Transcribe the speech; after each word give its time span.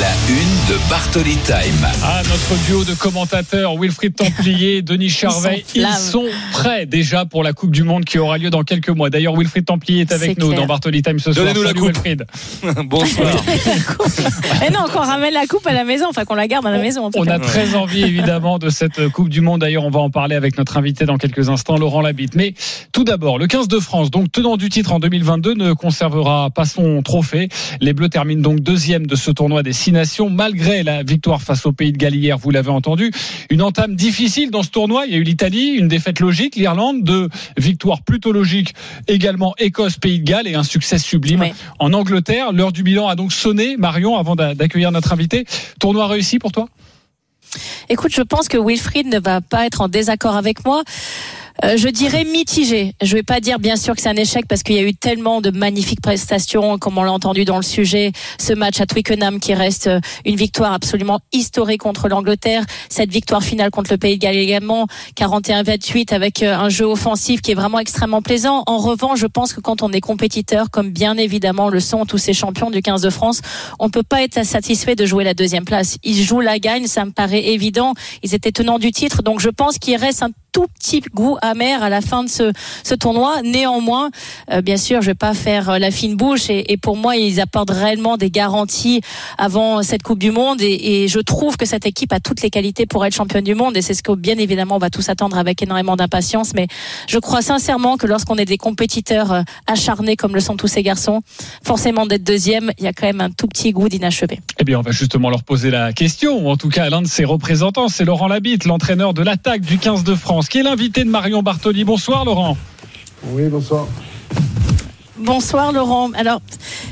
La 0.00 0.06
une 0.28 0.36
de 0.68 0.88
Bartoli 0.90 1.36
Time. 1.44 1.86
Ah, 2.04 2.22
notre 2.24 2.66
duo 2.66 2.84
de 2.84 2.94
commentateurs, 2.94 3.76
Wilfried 3.76 4.14
Templier, 4.14 4.82
Denis 4.82 5.08
Charvet, 5.08 5.64
Ils 5.74 5.80
ils 5.82 5.92
sont 5.94 6.26
prêts 6.52 6.86
déjà 6.86 7.24
pour 7.24 7.42
la 7.42 7.52
Coupe 7.52 7.72
du 7.72 7.82
Monde 7.82 8.04
qui 8.04 8.18
aura 8.18 8.38
lieu 8.38 8.50
dans 8.50 8.62
quelques 8.62 8.90
mois. 8.90 9.10
D'ailleurs, 9.10 9.34
Wilfried 9.36 9.64
Templier 9.64 10.02
est 10.02 10.12
avec 10.12 10.38
nous 10.38 10.48
clair. 10.48 10.60
dans 10.60 10.66
Bartoli 10.66 11.02
Time 11.02 11.18
ce 11.18 11.32
soir. 11.32 11.46
Donnez-nous 11.52 11.64
la 11.64 11.72
coupe. 11.72 11.84
Wilfried. 11.86 12.26
Bonsoir. 12.84 13.42
Mais 14.60 14.70
non, 14.70 14.84
qu'on 14.92 15.00
ramène 15.00 15.34
la 15.34 15.46
coupe 15.46 15.66
à 15.66 15.72
la 15.72 15.84
maison, 15.84 16.06
enfin 16.10 16.24
qu'on 16.24 16.34
la 16.36 16.46
garde 16.46 16.66
à 16.66 16.70
la 16.70 16.78
maison. 16.78 17.06
En 17.06 17.10
tout 17.10 17.18
On 17.20 17.24
cas. 17.24 17.34
a 17.34 17.38
très 17.40 17.74
envie 17.74 18.02
évidemment 18.02 18.58
de 18.58 18.70
cette 18.70 19.08
Coupe 19.08 19.30
du 19.30 19.40
Monde. 19.40 19.62
D'ailleurs, 19.62 19.84
on 19.84 19.90
va 19.90 20.00
en 20.00 20.10
parler 20.10 20.36
avec 20.36 20.58
notre 20.58 20.76
invité 20.76 21.06
dans 21.06 21.16
quelques 21.16 21.48
instants, 21.48 21.76
Laurent 21.76 22.02
Labitte. 22.02 22.36
Mais 22.36 22.54
tout 22.92 23.04
d'abord, 23.04 23.38
le 23.38 23.46
15 23.48 23.66
de 23.66 23.80
France, 23.80 24.10
donc 24.12 24.30
tenant 24.30 24.56
du 24.56 24.68
titre 24.68 24.92
en 24.92 25.00
2022, 25.00 25.54
ne 25.54 25.72
conservera 25.72 26.50
pas 26.50 26.66
son 26.66 27.02
trophée. 27.02 27.48
Les 27.80 27.94
Bleus 27.94 28.10
terminent 28.10 28.42
donc 28.42 28.60
deuxième 28.60 29.06
de 29.06 29.16
ce 29.16 29.30
tournoi 29.32 29.62
des 29.64 29.72
Six 29.72 29.87
Malgré 29.92 30.82
la 30.82 31.02
victoire 31.02 31.40
face 31.42 31.66
au 31.66 31.72
Pays 31.72 31.92
de 31.92 31.96
Galles 31.98 32.14
hier, 32.14 32.36
vous 32.38 32.50
l'avez 32.50 32.70
entendu. 32.70 33.10
Une 33.50 33.62
entame 33.62 33.96
difficile 33.96 34.50
dans 34.50 34.62
ce 34.62 34.70
tournoi. 34.70 35.06
Il 35.06 35.12
y 35.12 35.14
a 35.14 35.18
eu 35.18 35.22
l'Italie, 35.22 35.70
une 35.70 35.88
défaite 35.88 36.20
logique, 36.20 36.56
l'Irlande, 36.56 37.02
deux 37.02 37.28
victoires 37.56 38.02
plutôt 38.02 38.32
logiques, 38.32 38.74
également 39.06 39.54
Écosse, 39.58 39.96
Pays 39.96 40.20
de 40.20 40.24
Galles 40.24 40.46
et 40.46 40.54
un 40.54 40.62
succès 40.62 40.98
sublime 40.98 41.46
en 41.78 41.92
Angleterre. 41.92 42.52
L'heure 42.52 42.72
du 42.72 42.82
bilan 42.82 43.08
a 43.08 43.16
donc 43.16 43.32
sonné, 43.32 43.76
Marion, 43.76 44.16
avant 44.16 44.36
d'a- 44.36 44.54
d'accueillir 44.54 44.92
notre 44.92 45.12
invité. 45.12 45.46
Tournoi 45.80 46.06
réussi 46.06 46.38
pour 46.38 46.52
toi? 46.52 46.68
Écoute, 47.88 48.12
je 48.14 48.20
pense 48.22 48.48
que 48.48 48.58
Wilfried 48.58 49.06
ne 49.06 49.18
va 49.18 49.40
pas 49.40 49.64
être 49.64 49.80
en 49.80 49.88
désaccord 49.88 50.36
avec 50.36 50.66
moi. 50.66 50.82
Euh, 51.64 51.76
je 51.76 51.88
dirais 51.88 52.24
mitigé. 52.24 52.94
Je 53.02 53.14
vais 53.14 53.24
pas 53.24 53.40
dire 53.40 53.58
bien 53.58 53.74
sûr 53.74 53.96
que 53.96 54.00
c'est 54.00 54.08
un 54.08 54.16
échec 54.16 54.46
parce 54.46 54.62
qu'il 54.62 54.76
y 54.76 54.78
a 54.78 54.82
eu 54.82 54.94
tellement 54.94 55.40
de 55.40 55.50
magnifiques 55.50 56.00
prestations, 56.00 56.78
comme 56.78 56.98
on 56.98 57.02
l'a 57.02 57.12
entendu 57.12 57.44
dans 57.44 57.56
le 57.56 57.62
sujet. 57.62 58.12
Ce 58.38 58.52
match 58.52 58.80
à 58.80 58.86
Twickenham 58.86 59.40
qui 59.40 59.54
reste 59.54 59.88
euh, 59.88 60.00
une 60.24 60.36
victoire 60.36 60.72
absolument 60.72 61.18
historique 61.32 61.80
contre 61.80 62.08
l'Angleterre. 62.08 62.64
Cette 62.88 63.10
victoire 63.10 63.42
finale 63.42 63.72
contre 63.72 63.90
le 63.92 63.98
Pays 63.98 64.16
de 64.16 64.22
Galles 64.22 64.36
également, 64.36 64.86
41-28 65.16 66.14
avec 66.14 66.44
euh, 66.44 66.54
un 66.54 66.68
jeu 66.68 66.84
offensif 66.84 67.40
qui 67.40 67.50
est 67.50 67.56
vraiment 67.56 67.80
extrêmement 67.80 68.22
plaisant. 68.22 68.62
En 68.66 68.78
revanche, 68.78 69.18
je 69.18 69.26
pense 69.26 69.52
que 69.52 69.60
quand 69.60 69.82
on 69.82 69.90
est 69.90 70.00
compétiteur, 70.00 70.70
comme 70.70 70.90
bien 70.90 71.16
évidemment 71.16 71.70
le 71.70 71.80
sont 71.80 72.06
tous 72.06 72.18
ces 72.18 72.34
champions 72.34 72.70
du 72.70 72.82
15 72.82 73.02
de 73.02 73.10
France, 73.10 73.40
on 73.80 73.90
peut 73.90 74.04
pas 74.04 74.22
être 74.22 74.44
satisfait 74.44 74.94
de 74.94 75.04
jouer 75.06 75.24
la 75.24 75.34
deuxième 75.34 75.64
place. 75.64 75.96
Ils 76.04 76.22
jouent 76.22 76.40
la 76.40 76.60
gagne, 76.60 76.86
ça 76.86 77.04
me 77.04 77.10
paraît 77.10 77.46
évident. 77.48 77.94
Ils 78.22 78.34
étaient 78.34 78.52
tenants 78.52 78.78
du 78.78 78.92
titre, 78.92 79.22
donc 79.22 79.40
je 79.40 79.48
pense 79.48 79.78
qu'il 79.78 79.96
reste 79.96 80.22
un 80.22 80.30
tout 80.52 80.66
petit 80.78 81.00
goût 81.14 81.36
amer 81.48 81.82
à 81.82 81.88
la 81.88 82.00
fin 82.00 82.24
de 82.24 82.28
ce, 82.28 82.94
tournoi. 82.94 83.42
Néanmoins, 83.42 84.10
euh, 84.50 84.60
bien 84.60 84.76
sûr, 84.76 85.02
je 85.02 85.06
vais 85.06 85.14
pas 85.14 85.34
faire 85.34 85.70
euh, 85.70 85.78
la 85.78 85.90
fine 85.90 86.16
bouche 86.16 86.50
et, 86.50 86.76
pour 86.76 86.96
moi, 86.96 87.16
ils 87.16 87.40
apportent 87.40 87.70
réellement 87.70 88.16
des 88.16 88.30
garanties 88.30 89.00
avant 89.36 89.82
cette 89.82 90.02
Coupe 90.02 90.18
du 90.18 90.30
Monde 90.30 90.60
et, 90.60 91.06
je 91.08 91.20
trouve 91.20 91.56
que 91.56 91.66
cette 91.66 91.86
équipe 91.86 92.12
a 92.12 92.20
toutes 92.20 92.42
les 92.42 92.50
qualités 92.50 92.86
pour 92.86 93.04
être 93.04 93.14
championne 93.14 93.44
du 93.44 93.54
monde 93.54 93.76
et 93.76 93.82
c'est 93.82 93.94
ce 93.94 94.02
que 94.02 94.12
bien 94.12 94.36
évidemment 94.38 94.76
on 94.76 94.78
va 94.78 94.90
tous 94.90 95.08
attendre 95.08 95.38
avec 95.38 95.62
énormément 95.62 95.96
d'impatience. 95.96 96.52
Mais 96.54 96.66
je 97.06 97.18
crois 97.18 97.42
sincèrement 97.42 97.96
que 97.96 98.06
lorsqu'on 98.06 98.36
est 98.36 98.44
des 98.44 98.58
compétiteurs 98.58 99.32
euh, 99.32 99.42
acharnés 99.66 100.16
comme 100.16 100.34
le 100.34 100.40
sont 100.40 100.56
tous 100.56 100.66
ces 100.66 100.82
garçons, 100.82 101.22
forcément 101.62 102.06
d'être 102.06 102.24
deuxième, 102.24 102.72
il 102.78 102.84
y 102.84 102.88
a 102.88 102.92
quand 102.92 103.06
même 103.06 103.20
un 103.20 103.30
tout 103.30 103.46
petit 103.46 103.72
goût 103.72 103.88
d'inachevé. 103.88 104.40
Eh 104.58 104.64
bien, 104.64 104.78
on 104.78 104.82
va 104.82 104.90
justement 104.90 105.30
leur 105.30 105.44
poser 105.44 105.70
la 105.70 105.92
question, 105.92 106.44
ou 106.44 106.50
en 106.50 106.56
tout 106.56 106.68
cas 106.68 106.90
l'un 106.90 107.02
de 107.02 107.06
ses 107.06 107.24
représentants, 107.24 107.88
c'est 107.88 108.04
Laurent 108.04 108.28
Labitte, 108.28 108.64
l'entraîneur 108.64 109.14
de 109.14 109.22
l'attaque 109.22 109.62
du 109.62 109.78
15 109.78 110.04
de 110.04 110.14
France, 110.14 110.48
qui 110.48 110.58
est 110.58 110.62
l'invité 110.62 111.04
de 111.04 111.10
Marion 111.10 111.37
Bartoli. 111.42 111.84
Bonsoir 111.84 112.24
Laurent. 112.24 112.56
Oui, 113.30 113.48
bonsoir. 113.48 113.86
Bonsoir 115.20 115.72
Laurent. 115.72 116.12
Alors, 116.12 116.40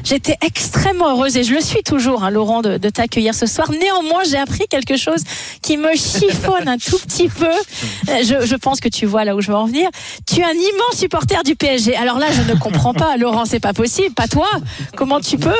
j'étais 0.03 0.37
extrêmement 0.45 1.11
heureuse 1.11 1.37
et 1.37 1.45
je 1.45 1.55
le 1.55 1.61
suis 1.61 1.85
toujours, 1.85 2.25
hein, 2.25 2.31
Laurent, 2.31 2.61
de, 2.61 2.77
de 2.77 2.89
t'accueillir 2.89 3.35
ce 3.37 3.47
soir. 3.47 3.71
Néanmoins, 3.71 4.25
j'ai 4.29 4.37
appris 4.37 4.65
quelque 4.69 4.97
chose 4.97 5.21
qui 5.62 5.77
me 5.77 5.95
chiffonne 5.95 6.67
un 6.67 6.77
tout 6.77 6.99
petit 6.99 7.29
peu. 7.29 7.47
Euh, 7.47 8.23
Je, 8.25 8.45
je 8.45 8.56
pense 8.56 8.81
que 8.81 8.89
tu 8.89 9.06
vois 9.06 9.25
là 9.25 9.37
où 9.37 9.41
je 9.41 9.47
veux 9.47 9.56
en 9.56 9.67
venir. 9.67 9.89
Tu 10.27 10.41
es 10.41 10.45
un 10.45 10.51
immense 10.51 10.97
supporter 10.97 11.41
du 11.45 11.55
PSG. 11.55 11.95
Alors 11.95 12.19
là, 12.19 12.27
je 12.33 12.43
ne 12.53 12.59
comprends 12.59 12.95
pas, 12.95 13.17
Laurent, 13.19 13.45
c'est 13.45 13.61
pas 13.61 13.73
possible. 13.73 14.12
Pas 14.15 14.27
toi. 14.27 14.49
Comment 14.97 15.21
tu 15.21 15.39
peux? 15.39 15.53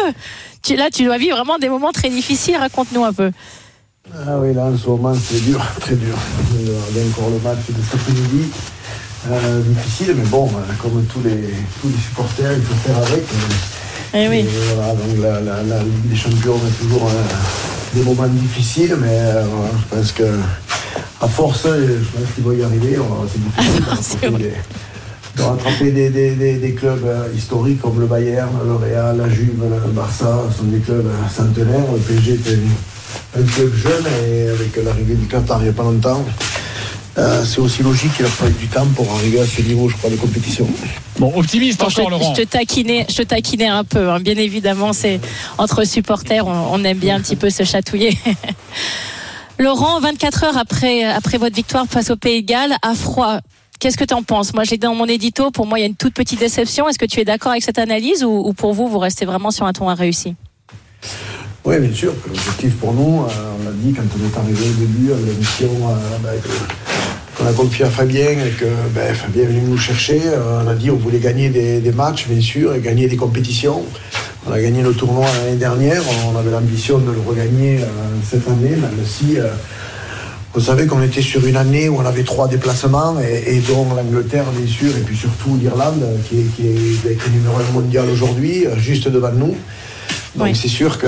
Tu, 0.63 0.75
Là, 0.75 0.91
tu 0.93 1.05
dois 1.05 1.19
vivre 1.19 1.37
vraiment 1.37 1.59
des 1.59 1.69
moments 1.69 1.93
très 1.93 2.09
difficiles. 2.11 2.57
Raconte-nous 2.57 3.05
un 3.05 3.13
peu. 3.13 3.31
Ah 4.13 4.39
oui, 4.41 4.53
là, 4.55 4.65
en 4.65 4.77
ce 4.77 4.89
moment, 4.89 5.15
c'est 5.15 5.45
dur, 5.45 5.61
très 5.81 5.95
dur. 5.95 6.17
Il 6.59 6.67
y 6.67 6.71
a 6.73 7.07
encore 7.09 7.31
le 7.31 7.39
match 7.39 7.59
de 7.69 7.75
cet 7.83 7.95
après-midi. 8.01 8.51
Euh, 9.31 9.61
difficile, 9.61 10.15
mais 10.17 10.25
bon, 10.29 10.47
euh, 10.49 10.73
comme 10.81 11.05
tous 11.13 11.21
les, 11.25 11.49
tous 11.81 11.89
les 11.89 11.99
supporters, 12.01 12.53
il 12.53 12.63
faut 12.63 12.75
faire 12.75 12.97
avec. 12.99 13.25
Eh 14.15 14.23
Et 14.25 14.29
oui. 14.29 14.47
voilà, 14.75 14.93
donc 14.95 15.21
la, 15.21 15.41
la, 15.41 15.63
la 15.65 15.83
Ligue 15.83 16.09
des 16.11 16.17
Champions 16.17 16.55
a 16.57 16.83
toujours 16.85 17.09
euh, 17.09 17.95
des 17.95 18.03
moments 18.03 18.29
difficiles, 18.29 18.95
mais 19.01 19.09
euh, 19.11 19.43
voilà, 19.51 19.71
je 19.81 19.97
pense 19.97 20.13
que 20.13 20.23
à 21.21 21.27
force, 21.29 21.63
je 21.65 22.05
pense 22.19 22.35
qu'il 22.35 22.45
va 22.45 22.55
y 22.55 22.63
arriver. 22.63 22.99
C'est 23.33 23.43
difficile 23.43 24.31
de 24.31 24.33
rattraper, 24.33 24.39
des, 24.39 24.53
de 25.37 25.43
rattraper 25.43 25.91
des, 25.91 26.11
des, 26.11 26.31
des, 26.37 26.55
des 26.59 26.73
clubs 26.75 27.05
euh, 27.05 27.27
historiques 27.37 27.81
comme 27.81 27.99
le 27.99 28.07
Bayern, 28.07 28.51
le 28.65 28.77
Real, 28.77 29.17
la 29.17 29.29
Juve, 29.29 29.61
le 29.61 29.91
Barça, 29.91 30.39
sont 30.57 30.65
des 30.65 30.79
clubs 30.79 31.11
centenaires. 31.35 31.85
Le 31.93 31.99
PSG 31.99 32.39
un, 33.37 33.41
un 33.41 33.45
club 33.45 33.75
jeune 33.75 34.05
et 34.31 34.49
avec 34.51 34.77
l'arrivée 34.85 35.15
du 35.15 35.27
Qatar 35.27 35.59
il 35.61 35.65
n'y 35.65 35.71
a 35.71 35.73
pas 35.73 35.83
longtemps. 35.83 36.25
Euh, 37.19 37.44
c'est 37.44 37.60
aussi 37.60 37.82
logique 37.82 38.15
qu'il 38.15 38.27
a 38.27 38.28
fallu 38.28 38.53
du 38.54 38.66
temps 38.69 38.87
pour 38.94 39.10
arriver 39.15 39.41
à 39.41 39.47
ce 39.47 39.62
niveau, 39.62 39.88
je 39.88 39.97
crois, 39.97 40.10
de 40.10 40.16
compétition. 40.16 40.66
Bon, 41.19 41.32
optimiste 41.34 41.81
Bon, 41.81 41.88
je, 41.88 42.00
encore 42.00 42.06
te, 42.06 42.10
Laurent. 42.10 42.34
je 42.34 42.43
te 42.43 42.47
taquinais, 42.47 43.06
je 43.09 43.15
te 43.16 43.22
taquinais 43.22 43.69
un 43.69 43.84
peu. 43.84 44.10
hein. 44.10 44.21
Bien 44.21 44.37
évidemment, 44.37 44.93
c'est 44.93 45.21
entre 45.59 45.84
supporters, 45.84 46.47
on, 46.47 46.69
on 46.72 46.84
aime 46.84 46.99
bien 46.99 47.16
un 47.16 47.21
petit 47.21 47.37
peu 47.37 47.49
se 47.50 47.65
chatouiller. 47.65 48.16
Laurent, 49.59 50.00
24 50.00 50.44
heures 50.44 50.59
après, 50.59 51.04
après 51.04 51.38
votre 51.38 51.56
victoire 51.56 51.87
face 51.88 52.10
au 52.10 52.16
Pays 52.16 52.43
de 52.43 52.47
Galles, 52.47 52.77
à 52.82 52.94
froid. 52.94 53.38
Qu'est-ce 53.78 53.97
que 53.97 54.04
tu 54.04 54.15
en 54.15 54.22
penses? 54.22 54.53
Moi, 54.54 54.65
j'ai 54.65 54.77
dit 54.77 54.87
dans 54.87 54.94
mon 54.94 55.06
édito, 55.06 55.50
pour 55.50 55.66
moi, 55.66 55.78
il 55.78 55.83
y 55.83 55.84
a 55.84 55.88
une 55.88 55.94
toute 55.97 56.15
petite 56.15 56.38
déception. 56.41 56.88
Est-ce 56.88 56.98
que 56.98 57.04
tu 57.06 57.21
es 57.21 57.25
d'accord 57.25 57.53
avec 57.53 57.62
cette 57.62 57.78
analyse 57.78 58.25
ou, 58.25 58.31
ou 58.31 58.53
pour 58.53 58.72
vous, 58.75 58.88
vous 58.88 58.98
restez 58.98 59.25
vraiment 59.25 59.50
sur 59.50 59.66
un 59.66 59.72
ton 59.72 59.87
réussi? 59.94 60.34
Oui, 61.65 61.78
bien 61.81 61.94
sûr. 61.94 62.12
L'objectif 62.27 62.75
pour 62.77 62.93
nous, 62.94 63.25
euh, 63.25 63.28
on 63.60 63.65
l'a 63.65 63.72
dit 63.72 63.93
quand 63.93 64.03
on 64.03 64.27
est 64.27 64.38
arrivé 64.38 64.65
au 64.71 64.72
début, 64.81 65.12
avec 65.12 65.27
la 65.27 65.33
mission 65.33 65.69
euh, 65.88 66.28
qu'on 67.47 67.51
a 67.51 67.55
confiée 67.55 67.84
à 67.84 67.91
Fabien 67.91 68.31
et 68.31 68.51
que 68.59 68.65
ben, 68.95 69.15
Fabien 69.15 69.45
est 69.45 69.47
venu 69.47 69.61
nous 69.69 69.79
chercher, 69.79 70.21
euh, 70.25 70.62
on 70.65 70.69
a 70.69 70.75
dit 70.75 70.91
on 70.91 70.97
voulait 70.97 71.19
gagner 71.19 71.49
des, 71.49 71.81
des 71.81 71.93
matchs, 71.93 72.27
bien 72.29 72.41
sûr, 72.41 72.75
et 72.75 72.81
gagner 72.81 73.07
des 73.09 73.17
compétitions. 73.17 73.83
On 74.49 74.53
a 74.53 74.61
gagné 74.61 74.83
le 74.83 74.93
tournoi 74.93 75.27
l'année 75.45 75.57
dernière, 75.57 76.03
on 76.33 76.37
avait 76.39 76.51
l'ambition 76.51 76.99
de 76.99 77.11
le 77.11 77.21
regagner 77.27 77.81
euh, 77.81 77.87
cette 78.29 78.47
année, 78.49 78.71
même 78.71 79.05
si 79.05 79.39
euh, 79.39 79.49
vous 80.55 80.61
savez 80.61 80.87
qu'on 80.87 81.03
était 81.03 81.23
sur 81.23 81.45
une 81.47 81.57
année 81.57 81.89
où 81.89 81.97
on 81.99 82.07
avait 82.07 82.23
trois 82.23 82.49
déplacements, 82.49 83.17
et, 83.21 83.57
et 83.57 83.61
dont 83.61 83.87
l'Angleterre, 83.95 84.45
bien 84.57 84.67
sûr, 84.67 84.97
et 84.97 85.01
puis 85.01 85.17
surtout 85.17 85.57
l'Irlande, 85.61 86.05
qui 86.28 86.41
est, 86.41 86.45
qui 86.57 86.63
est, 86.67 87.01
qui 87.03 87.09
est 87.09 87.33
numéro 87.33 87.57
un 87.59 87.73
mondial 87.73 88.09
aujourd'hui, 88.11 88.67
euh, 88.67 88.77
juste 88.78 89.09
devant 89.09 89.33
nous. 89.33 89.57
Donc 90.37 90.49
Oui. 90.49 90.55
c'est 90.55 90.69
sûr 90.69 90.99
que 90.99 91.07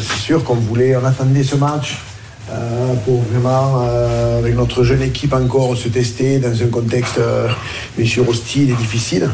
c'est 0.00 0.18
sûr 0.20 0.42
qu'on 0.44 0.54
voulait, 0.56 0.96
on 0.96 1.04
attendait 1.04 1.44
ce 1.44 1.54
match 1.54 1.98
euh, 2.50 2.94
pour 3.04 3.22
vraiment, 3.22 3.82
euh, 3.82 4.40
avec 4.40 4.56
notre 4.56 4.82
jeune 4.82 5.02
équipe 5.02 5.32
encore, 5.32 5.76
se 5.76 5.88
tester 5.88 6.38
dans 6.38 6.52
un 6.52 6.66
contexte 6.66 7.18
euh, 7.18 7.48
bien 7.96 8.06
sûr 8.06 8.28
hostile 8.28 8.70
et 8.70 8.74
difficile. 8.74 9.30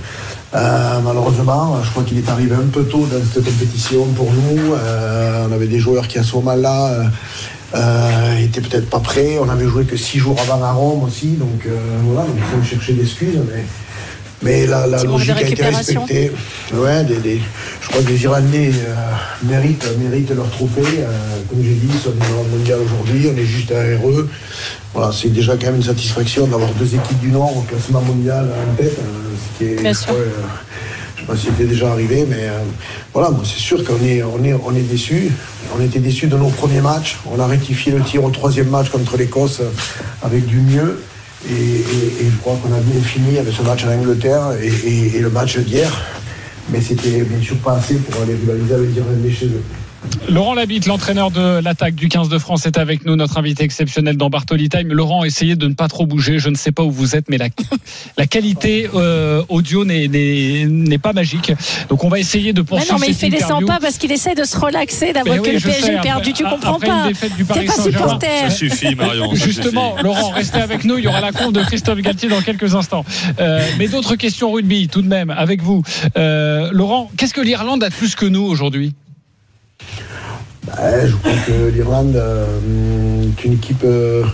Malheureusement, 0.53 1.79
je 1.83 1.91
crois 1.91 2.03
qu'il 2.05 2.19
est 2.19 2.29
arrivé 2.29 2.55
un 2.55 2.69
peu 2.73 2.85
tôt 2.85 3.07
dans 3.07 3.23
cette 3.33 3.45
compétition 3.45 4.05
pour 4.17 4.33
nous. 4.33 4.75
On 5.47 5.53
avait 5.53 5.67
des 5.67 5.79
joueurs 5.79 6.09
qui 6.09 6.19
à 6.19 6.23
ce 6.23 6.37
moment-là 6.37 6.89
euh, 6.89 7.05
euh, 7.75 8.39
étaient 8.39 8.63
peut-être 8.63 8.89
pas 8.89 9.01
prêts. 9.01 9.39
On 9.39 9.49
avait 9.51 9.67
joué 9.67 9.85
que 9.85 9.97
six 9.97 10.19
jours 10.19 10.37
avant 10.41 10.63
à 10.63 10.73
Rome 10.73 11.05
aussi, 11.05 11.33
donc 11.33 11.67
voilà, 12.05 12.27
donc 12.27 12.37
il 12.37 12.59
faut 12.59 12.65
chercher 12.65 12.95
des 12.95 13.03
excuses. 13.03 13.39
Mais, 13.53 13.65
mais 14.43 14.67
la, 14.67 14.87
logique 14.87 15.31
a 15.31 15.43
été 15.43 15.63
respectée. 15.65 16.33
Ouais, 16.73 17.05
des- 17.05 17.17
des- 17.17 17.41
je 17.83 17.89
crois 17.89 18.03
que 18.03 18.09
les 18.09 18.23
Irlandais 18.23 18.71
euh, 18.73 18.95
méritent, 19.45 19.87
méritent 19.99 20.31
leur 20.35 20.49
trophée. 20.51 20.83
Euh, 21.01 21.09
comme 21.49 21.63
j'ai 21.63 21.75
dit, 21.75 21.89
ils 21.93 21.99
sont 21.99 22.11
un 22.21 22.57
mondial 22.57 22.79
aujourd'hui, 22.85 23.29
on 23.35 23.37
est 23.39 23.45
juste 23.45 23.69
derrière 23.69 24.09
eux. 24.09 24.29
Voilà, 24.95 25.13
c'est 25.13 25.29
déjà 25.31 25.57
quand 25.57 25.67
même 25.67 25.77
une 25.77 25.83
satisfaction 25.83 26.47
d'avoir 26.47 26.71
deux 26.73 26.95
équipes 26.95 27.21
du 27.21 27.29
Nord 27.29 27.57
au 27.57 27.63
classement 27.63 28.01
mondial 28.03 28.49
en 28.51 28.75
tête. 28.77 28.97
euh, 28.99 29.35
ce 29.55 29.59
qui 29.59 29.73
est, 29.73 29.83
Bien 29.83 29.93
je 29.93 29.99
sûr. 29.99 30.07
crois, 30.09 30.19
euh, 30.19 30.29
je 31.17 31.21
sais 31.23 31.27
pas 31.27 31.37
si 31.37 31.47
c'était 31.47 31.65
déjà 31.69 31.91
arrivé, 31.93 32.25
mais 32.29 32.37
euh, 32.49 32.59
voilà, 33.13 33.31
moi 33.31 33.43
c'est 33.45 33.59
sûr 33.61 33.85
qu'on 33.85 34.03
est, 34.05 34.23
on 34.23 34.43
est, 34.45 34.55
on 34.55 34.75
est 34.75 34.81
déçus. 34.89 35.31
On 35.77 35.83
était 35.85 35.99
déçus 35.99 36.29
de 36.29 36.37
nos 36.37 36.49
premiers 36.49 36.81
matchs. 36.81 37.19
On 37.31 37.39
a 37.41 37.47
rectifié 37.47 37.93
le 37.93 38.01
tir 38.03 38.23
au 38.25 38.31
troisième 38.31 38.69
match 38.69 38.89
contre 38.89 39.17
l'Écosse 39.17 39.61
avec 40.23 40.47
du 40.47 40.57
mieux. 40.61 41.01
Et, 41.47 41.85
je 42.31 42.37
crois 42.41 42.59
qu'on 42.63 42.73
a 42.73 42.81
bien 42.81 43.01
fini 43.01 43.39
avec 43.39 43.55
ce 43.55 43.63
match 43.63 43.85
en 43.85 43.93
Angleterre 43.93 44.53
et, 44.61 45.19
le 45.19 45.31
match 45.31 45.59
d'hier. 45.59 45.91
Mais 46.71 46.81
c'était 46.81 47.23
bien 47.23 47.41
sûr 47.41 47.57
pas 47.59 47.77
assez 47.77 47.95
pour 47.95 48.23
aller 48.23 48.35
rivaliser 48.35 48.75
avec 48.75 48.91
les 48.91 48.97
Irlandais 48.97 49.31
chez 49.31 49.47
eux. 49.47 49.63
Laurent 50.29 50.55
Labitte, 50.55 50.87
l'entraîneur 50.87 51.31
de 51.31 51.61
l'attaque 51.61 51.95
du 51.95 52.09
15 52.09 52.29
de 52.29 52.39
France, 52.39 52.67
est 52.67 52.79
avec 52.79 53.05
nous, 53.07 53.17
notre 53.17 53.39
invité 53.39 53.65
exceptionnel 53.65 54.17
dans 54.17 54.29
Bartoli 54.29 54.69
Time. 54.69 54.93
Laurent, 54.93 55.25
essayez 55.25 55.57
de 55.57 55.67
ne 55.67 55.75
pas 55.75 55.89
trop 55.89 56.07
bouger. 56.07 56.39
Je 56.39 56.51
ne 56.51 56.55
sais 56.55 56.73
pas 56.73 56.83
où 56.83 56.91
vous 56.91 57.17
êtes, 57.17 57.29
mais 57.29 57.39
la, 57.39 57.49
la 58.19 58.27
qualité 58.27 58.89
euh, 58.95 59.43
audio 59.49 59.85
n'est 59.85 60.99
pas 60.99 61.13
magique. 61.13 61.53
Donc 61.89 62.05
on 62.05 62.09
va 62.09 62.19
essayer 62.19 62.53
de 62.53 62.63
poursuivre. 62.63 62.93
Mais 62.93 62.99
non, 62.99 63.01
mais 63.01 63.13
il 63.13 63.15
fait 63.15 63.31
les 63.31 63.41
100 63.41 63.63
pas 63.63 63.79
parce 63.81 63.97
qu'il 63.99 64.13
essaie 64.13 64.35
de 64.35 64.45
se 64.45 64.59
relaxer 64.59 65.13
d'avoir 65.13 65.41
que 65.41 65.51
le 65.51 65.61
PSG 65.61 65.83
sais, 65.83 66.01
perdu. 66.03 66.33
Tu 66.33 66.45
comprends 66.45 66.79
pas. 66.79 67.09
T'es 67.55 67.65
pas 67.65 67.83
supporter. 67.83 68.27
Ça 68.43 68.51
suffit, 68.51 68.95
Marion. 68.95 69.35
Justement, 69.35 69.97
Laurent, 70.03 70.31
restez 70.31 70.61
avec 70.61 70.85
nous. 70.85 70.99
Il 70.99 71.05
y 71.05 71.09
aura 71.09 71.21
la 71.21 71.33
compte 71.33 71.55
de 71.55 71.63
Christophe 71.63 72.01
Galtier 72.01 72.29
dans 72.29 72.43
quelques 72.43 72.75
instants. 72.75 73.05
Euh, 73.41 73.67
mais 73.79 73.89
d'autres 73.89 74.17
questions 74.17 74.53
rugby, 74.53 74.89
tout 74.89 75.03
de 75.03 75.09
même, 75.09 75.31
avec 75.31 75.63
vous. 75.63 75.83
Euh, 76.17 76.69
Laurent, 76.73 77.11
qu'est-ce 77.17 77.35
que 77.35 77.41
l'Irlande 77.41 77.83
a 77.83 77.89
de 77.89 77.95
plus 77.95 78.15
que 78.15 78.27
nous 78.27 78.43
aujourd'hui? 78.43 78.95
Bah, 80.69 81.07
je 81.07 81.15
crois 81.17 81.33
que 81.47 81.71
l'Irlande 81.71 82.17
euh, 82.17 83.23
est 83.23 83.45
une 83.45 83.55
équipe 83.55 83.83
euh, 83.85 84.25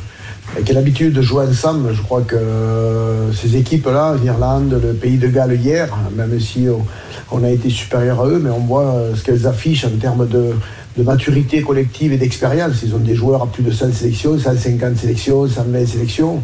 qui 0.64 0.72
a 0.72 0.74
l'habitude 0.74 1.12
de 1.12 1.22
jouer 1.22 1.46
ensemble. 1.46 1.94
Je 1.94 2.02
crois 2.02 2.22
que 2.22 2.34
euh, 2.34 3.32
ces 3.32 3.56
équipes-là, 3.56 4.16
l'Irlande, 4.22 4.80
le 4.82 4.94
pays 4.94 5.16
de 5.16 5.28
Galles 5.28 5.54
hier, 5.54 5.88
même 6.16 6.38
si 6.40 6.66
on, 7.30 7.44
a 7.44 7.50
été 7.50 7.70
supérieur 7.70 8.20
à 8.22 8.26
eux, 8.26 8.40
mais 8.42 8.50
on 8.50 8.60
voit 8.60 8.94
ce 9.14 9.22
qu'elles 9.22 9.46
affichent 9.46 9.84
en 9.84 9.96
termes 10.00 10.26
de, 10.28 10.54
maturité 11.02 11.62
collective 11.62 12.12
et 12.12 12.16
d'expérience. 12.16 12.82
Ils 12.84 12.94
ont 12.94 12.98
des 12.98 13.14
joueurs 13.14 13.42
à 13.42 13.46
plus 13.46 13.62
de 13.62 13.70
100 13.70 13.92
sélections, 13.92 14.38
150 14.38 14.96
sélections, 14.96 15.48
120 15.48 15.86
sélections. 15.86 16.42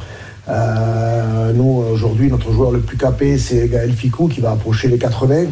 nous, 1.54 1.84
aujourd'hui, 1.92 2.28
notre 2.28 2.52
joueur 2.52 2.72
le 2.72 2.80
plus 2.80 2.96
capé, 2.96 3.38
c'est 3.38 3.68
Gaël 3.68 3.92
Ficou 3.92 4.26
qui 4.26 4.40
va 4.40 4.50
approcher 4.50 4.88
les 4.88 4.98
80. 4.98 5.46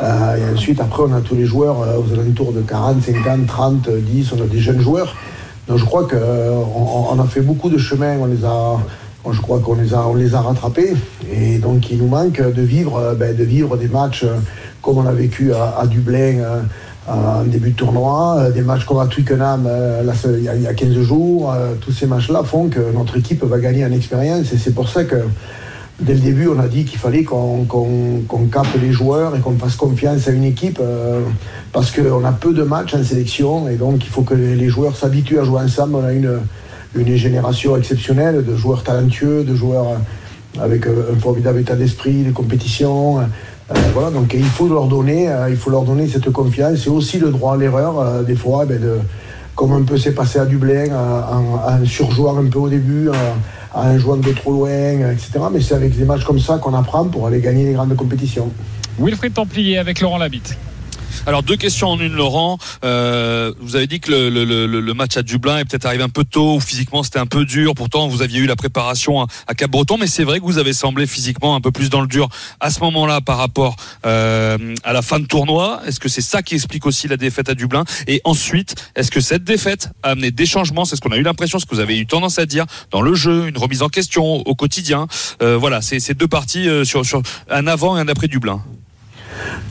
Euh, 0.00 0.36
et 0.36 0.54
ensuite, 0.54 0.80
après, 0.80 1.02
on 1.02 1.12
a 1.12 1.20
tous 1.20 1.34
les 1.34 1.44
joueurs 1.44 1.82
euh, 1.82 1.98
aux 1.98 2.12
alentours 2.12 2.52
de 2.52 2.60
40, 2.60 3.02
50, 3.02 3.46
30, 3.46 3.90
10. 3.90 4.32
On 4.32 4.42
a 4.42 4.46
des 4.46 4.60
jeunes 4.60 4.80
joueurs. 4.80 5.16
Donc 5.66 5.78
je 5.78 5.84
crois 5.84 6.04
qu'on 6.04 6.16
euh, 6.16 6.62
on 7.12 7.18
a 7.20 7.24
fait 7.24 7.40
beaucoup 7.40 7.68
de 7.68 7.78
chemin. 7.78 8.16
On 8.18 8.26
les 8.26 8.44
a, 8.44 8.76
je 9.30 9.40
crois 9.40 9.58
qu'on 9.58 9.74
les 9.74 9.92
a, 9.92 10.06
on 10.06 10.14
les 10.14 10.34
a 10.34 10.40
rattrapés. 10.40 10.94
Et 11.30 11.58
donc 11.58 11.90
il 11.90 11.98
nous 11.98 12.06
manque 12.06 12.40
de 12.40 12.62
vivre, 12.62 13.14
ben, 13.18 13.36
de 13.36 13.44
vivre 13.44 13.76
des 13.76 13.88
matchs 13.88 14.24
comme 14.80 14.98
on 14.98 15.06
a 15.06 15.12
vécu 15.12 15.52
à, 15.52 15.86
Dublin 15.86 16.42
en 17.06 17.42
début 17.42 17.70
de 17.70 17.76
tournoi, 17.76 18.48
des 18.54 18.62
matchs 18.62 18.86
comme 18.86 19.00
à 19.00 19.06
Twickenham 19.06 19.68
il 20.24 20.42
y, 20.42 20.66
a 20.66 20.72
15 20.72 20.94
jours. 21.00 21.54
tous 21.82 21.92
ces 21.92 22.06
matchs-là 22.06 22.44
font 22.44 22.68
que 22.68 22.80
notre 22.94 23.18
équipe 23.18 23.44
va 23.44 23.58
gagner 23.58 23.84
en 23.84 23.92
expérience. 23.92 24.50
Et 24.54 24.56
c'est 24.56 24.74
pour 24.74 24.88
ça 24.88 25.04
que 25.04 25.16
dès 26.00 26.14
le 26.14 26.20
début, 26.20 26.48
on 26.48 26.58
a 26.58 26.68
dit 26.68 26.84
qu'il 26.84 26.98
fallait 26.98 27.24
qu'on 27.24 27.66
capte 28.52 28.80
les 28.80 28.92
joueurs 28.92 29.36
et 29.36 29.40
qu'on 29.40 29.56
fasse 29.56 29.76
confiance 29.76 30.28
à 30.28 30.30
une 30.30 30.44
équipe 30.44 30.78
euh, 30.80 31.22
parce 31.72 31.90
qu'on 31.90 32.24
a 32.24 32.32
peu 32.32 32.52
de 32.52 32.62
matchs 32.62 32.94
en 32.94 33.02
sélection 33.02 33.68
et 33.68 33.74
donc 33.74 34.04
il 34.04 34.10
faut 34.10 34.22
que 34.22 34.34
les, 34.34 34.68
joueurs 34.68 34.96
s'habituent 34.96 35.40
à 35.40 35.44
jouer 35.44 35.60
ensemble. 35.62 35.96
On 35.96 36.04
a 36.04 36.12
une, 36.12 36.38
génération 37.16 37.76
exceptionnelle 37.76 38.44
de 38.44 38.56
joueurs 38.56 38.82
talentueux, 38.82 39.44
de 39.44 39.54
joueurs 39.54 39.98
avec 40.60 40.86
un 40.86 41.18
formidable 41.20 41.60
état 41.60 41.76
d'esprit, 41.76 42.24
de 42.24 42.32
compétition. 42.32 43.20
Euh, 43.20 43.74
voilà, 43.92 44.10
donc 44.10 44.34
il 44.34 44.42
faut 44.42 44.66
leur 44.66 44.86
donner, 44.86 45.30
euh, 45.30 45.50
il 45.50 45.56
faut 45.56 45.70
leur 45.70 45.82
donner 45.82 46.08
cette 46.08 46.30
confiance 46.30 46.86
et 46.86 46.90
aussi 46.90 47.18
le 47.18 47.30
droit 47.30 47.54
à 47.54 47.56
l'erreur 47.56 48.24
des 48.24 48.34
fois, 48.34 48.64
ben, 48.64 48.80
de, 48.80 48.94
comme 49.54 49.72
un 49.72 49.82
peu 49.82 49.98
s'est 49.98 50.14
passé 50.14 50.38
à 50.38 50.46
Dublin, 50.46 50.86
en, 50.92 51.84
surjouant 51.84 52.36
un 52.38 52.46
peu 52.46 52.58
au 52.58 52.68
début 52.68 53.10
à 53.74 53.88
un 53.88 53.98
joueur 53.98 54.18
de 54.18 54.32
trop 54.32 54.52
loin, 54.52 55.10
etc. 55.10 55.30
Mais 55.52 55.60
c'est 55.60 55.74
avec 55.74 55.96
des 55.96 56.04
matchs 56.04 56.24
comme 56.24 56.40
ça 56.40 56.58
qu'on 56.58 56.74
apprend 56.74 57.04
pour 57.04 57.26
aller 57.26 57.40
gagner 57.40 57.64
les 57.64 57.72
grandes 57.72 57.94
compétitions. 57.96 58.50
Wilfried 58.98 59.34
Templier 59.34 59.78
avec 59.78 60.00
Laurent 60.00 60.18
Labitte. 60.18 60.56
Alors 61.26 61.42
deux 61.42 61.56
questions 61.56 61.88
en 61.88 62.00
une, 62.00 62.14
Laurent. 62.14 62.58
Euh, 62.84 63.52
vous 63.60 63.76
avez 63.76 63.86
dit 63.86 64.00
que 64.00 64.10
le, 64.10 64.94
match 64.94 65.16
à 65.16 65.22
Dublin 65.22 65.58
est 65.58 65.64
peut-être 65.64 65.86
arrivé 65.86 66.02
un 66.02 66.08
peu 66.08 66.24
tôt, 66.24 66.58
physiquement 66.60 67.02
c'était 67.02 67.18
un 67.18 67.26
peu 67.26 67.44
dur. 67.44 67.74
Pourtant, 67.74 68.08
vous 68.08 68.22
aviez 68.22 68.40
eu 68.40 68.46
la 68.46 68.56
préparation 68.56 69.22
à, 69.22 69.54
Cap-Breton, 69.54 69.96
mais 69.98 70.06
c'est 70.06 70.24
vrai 70.24 70.40
que 70.40 70.44
vous 70.44 70.58
avez 70.58 70.72
semblé 70.72 71.06
physiquement 71.06 71.54
un 71.54 71.60
peu 71.60 71.70
plus 71.70 71.90
dans 71.90 72.00
le 72.00 72.06
dur 72.06 72.28
à 72.60 72.70
ce 72.70 72.80
moment-là 72.80 73.20
par 73.20 73.38
rapport 73.38 73.76
euh, 74.06 74.74
à 74.84 74.92
la 74.92 75.02
fin 75.02 75.20
de 75.20 75.26
tournoi. 75.26 75.80
Est-ce 75.86 76.00
que 76.00 76.08
c'est 76.08 76.20
ça 76.22 76.42
qui 76.42 76.54
explique 76.54 76.86
aussi 76.86 77.08
la 77.08 77.16
défaite 77.16 77.48
à 77.48 77.54
Dublin? 77.54 77.84
Et 78.06 78.20
ensuite, 78.24 78.74
est-ce 78.96 79.10
que 79.10 79.20
cette 79.20 79.44
défaite 79.44 79.90
a 80.02 80.10
amené 80.10 80.30
des 80.30 80.46
changements? 80.46 80.84
C'est 80.84 80.96
ce 80.96 81.00
qu'on 81.00 81.12
a 81.12 81.16
eu 81.16 81.22
l'impression, 81.22 81.58
ce 81.58 81.66
que 81.66 81.74
vous 81.74 81.80
avez 81.80 81.98
eu 81.98 82.06
tendance 82.06 82.38
à 82.38 82.46
dire 82.46 82.66
dans 82.90 83.02
le 83.02 83.14
jeu, 83.14 83.48
une 83.48 83.58
remise 83.58 83.82
en 83.82 83.88
question 83.88 84.24
au 84.24 84.54
quotidien. 84.54 85.06
Euh, 85.42 85.56
voilà, 85.56 85.82
c'est 85.82 86.14
deux 86.14 86.28
parties 86.28 86.68
sur, 86.84 87.04
sur 87.04 87.22
un 87.50 87.66
avant 87.66 87.96
et 87.96 88.00
un 88.00 88.08
après 88.08 88.28
Dublin. 88.28 88.62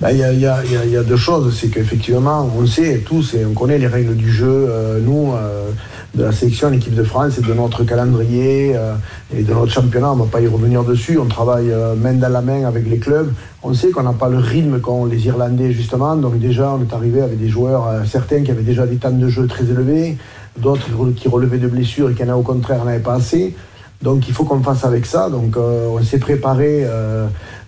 Il 0.10 0.18
y, 0.18 0.46
a, 0.46 1.04
deux 1.04 1.18
choses. 1.18 1.56
C'est 1.60 1.70
qu'effectivement, 1.70 2.50
on 2.58 2.66
sait 2.66 3.00
tous 3.06 3.34
et 3.34 3.46
on 3.46 3.54
connaît 3.54 3.80
les 3.80 3.88
règles 3.88 4.16
du 4.16 4.32
jeu. 4.32 4.68
Euh, 4.70 5.00
nous, 5.02 5.34
euh, 5.34 5.72
de 6.14 6.24
la 6.24 6.32
sélection, 6.32 6.70
l'équipe 6.70 6.96
de 6.96 7.04
France 7.04 7.38
et 7.38 7.42
de 7.42 7.54
notre 7.54 7.84
calendrier 7.84 8.74
euh, 8.76 8.94
et 9.36 9.44
de 9.44 9.54
notre 9.54 9.72
championnat, 9.72 10.12
on 10.12 10.16
ne 10.16 10.22
va 10.24 10.28
pas 10.28 10.42
y 10.42 10.48
revenir 10.48 10.84
dessus. 10.84 11.18
On 11.18 11.26
travaille 11.26 11.72
main 11.98 12.14
dans 12.14 12.30
la 12.30 12.42
main 12.42 12.66
avec 12.66 12.88
les 12.88 12.98
clubs. 12.98 13.34
On 13.64 13.74
sait 13.74 13.90
qu'on 13.90 14.04
n'a 14.04 14.14
pas 14.14 14.30
le 14.30 14.38
rythme 14.38 14.80
qu'ont 14.80 15.06
les 15.06 15.26
Irlandais, 15.26 15.72
justement. 15.72 16.16
Donc, 16.16 16.40
déjà, 16.40 16.72
on 16.72 16.82
est 16.82 16.94
arrivé 16.94 17.22
avec 17.22 17.40
des 17.40 17.50
joueurs, 17.50 17.88
certains 18.06 18.44
qui 18.44 18.52
avaient 18.52 18.62
déjà 18.62 18.86
des 18.86 18.98
temps 18.98 19.12
de 19.12 19.28
jeu 19.28 19.48
très 19.48 19.66
élevés, 19.66 20.18
d'autres 20.58 20.88
qui 21.16 21.28
relevaient 21.28 21.58
de 21.58 21.68
blessures 21.68 22.12
et 22.12 22.14
qui, 22.14 22.24
en 22.24 22.38
au 22.38 22.44
contraire, 22.44 22.86
n'avaient 22.86 23.00
pas 23.00 23.16
assez. 23.16 23.56
Donc, 24.02 24.28
il 24.28 24.34
faut 24.34 24.44
qu'on 24.44 24.62
fasse 24.62 24.86
avec 24.86 25.06
ça. 25.08 25.30
Donc, 25.30 25.58
on 25.58 26.02
s'est 26.04 26.20
préparé 26.20 26.86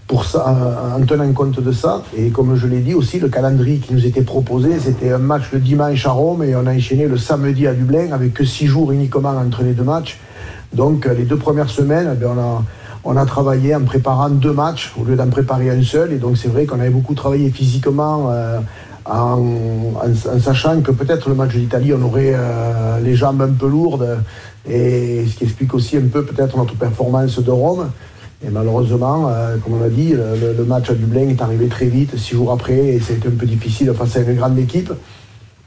pour 0.09 0.25
en 0.35 1.06
tenant 1.06 1.31
compte 1.33 1.59
de 1.61 1.71
ça. 1.71 2.01
Et 2.17 2.31
comme 2.31 2.56
je 2.56 2.65
l'ai 2.65 2.79
dit 2.79 2.95
aussi, 2.95 3.19
le 3.19 3.29
calendrier 3.29 3.77
qui 3.77 3.94
nous 3.94 4.07
était 4.07 4.23
proposé, 4.23 4.79
c'était 4.79 5.11
un 5.11 5.19
match 5.19 5.51
le 5.53 5.59
dimanche 5.59 6.03
à 6.07 6.09
Rome 6.09 6.44
et 6.44 6.56
on 6.56 6.65
a 6.65 6.73
enchaîné 6.73 7.07
le 7.07 7.15
samedi 7.15 7.67
à 7.67 7.73
Dublin 7.73 8.11
avec 8.11 8.33
que 8.33 8.44
six 8.44 8.65
jours 8.65 8.91
uniquement 8.91 9.29
entre 9.29 9.61
les 9.61 9.73
deux 9.73 9.83
matchs. 9.83 10.19
Donc 10.73 11.06
les 11.06 11.25
deux 11.25 11.38
premières 11.38 11.69
semaines, 11.69 12.17
eh 12.19 12.25
on, 12.25 12.39
a, 12.39 12.63
on 13.03 13.17
a 13.17 13.25
travaillé 13.27 13.75
en 13.75 13.81
préparant 13.81 14.29
deux 14.29 14.51
matchs 14.51 14.91
au 15.00 15.03
lieu 15.03 15.15
d'en 15.15 15.27
préparer 15.27 15.69
un 15.69 15.83
seul. 15.83 16.12
Et 16.12 16.17
donc 16.17 16.38
c'est 16.38 16.50
vrai 16.50 16.65
qu'on 16.65 16.79
avait 16.79 16.89
beaucoup 16.89 17.13
travaillé 17.13 17.51
physiquement. 17.51 18.29
Euh, 18.31 18.62
en, 19.05 19.44
sachant 20.39 20.81
que 20.81 20.91
peut-être 20.91 21.29
le 21.29 21.35
match 21.35 21.53
d'Italie, 21.53 21.94
on 21.94 22.01
aurait 22.01 22.33
euh, 22.33 23.00
les 23.00 23.15
jambes 23.15 23.44
un 23.44 23.53
peu 23.53 23.67
lourdes, 23.67 24.17
et 24.67 25.25
ce 25.27 25.35
qui 25.35 25.44
explique 25.44 25.73
aussi 25.75 25.97
un 25.97 26.07
peu 26.12 26.23
peut-être 26.23 26.57
notre 26.57 26.75
performance 26.75 27.39
de 27.39 27.51
Rome. 27.51 27.89
Et 28.45 28.50
malheureusement, 28.50 29.27
euh, 29.30 29.57
comme 29.57 29.81
on 29.81 29.83
a 29.83 29.89
dit, 29.89 30.13
le, 30.13 30.63
match 30.63 30.89
à 30.89 30.94
Dublin 30.94 31.27
est 31.27 31.41
arrivé 31.41 31.68
très 31.68 31.88
vite, 31.88 32.18
six 32.18 32.36
jours 32.36 32.51
après, 32.53 32.77
et 32.77 33.00
c'était 33.00 33.27
un 33.27 33.31
peu 33.31 33.45
difficile 33.45 33.91
face 33.94 34.15
à 34.15 34.21
une 34.21 34.36
grande 34.36 34.57
équipe. 34.57 34.94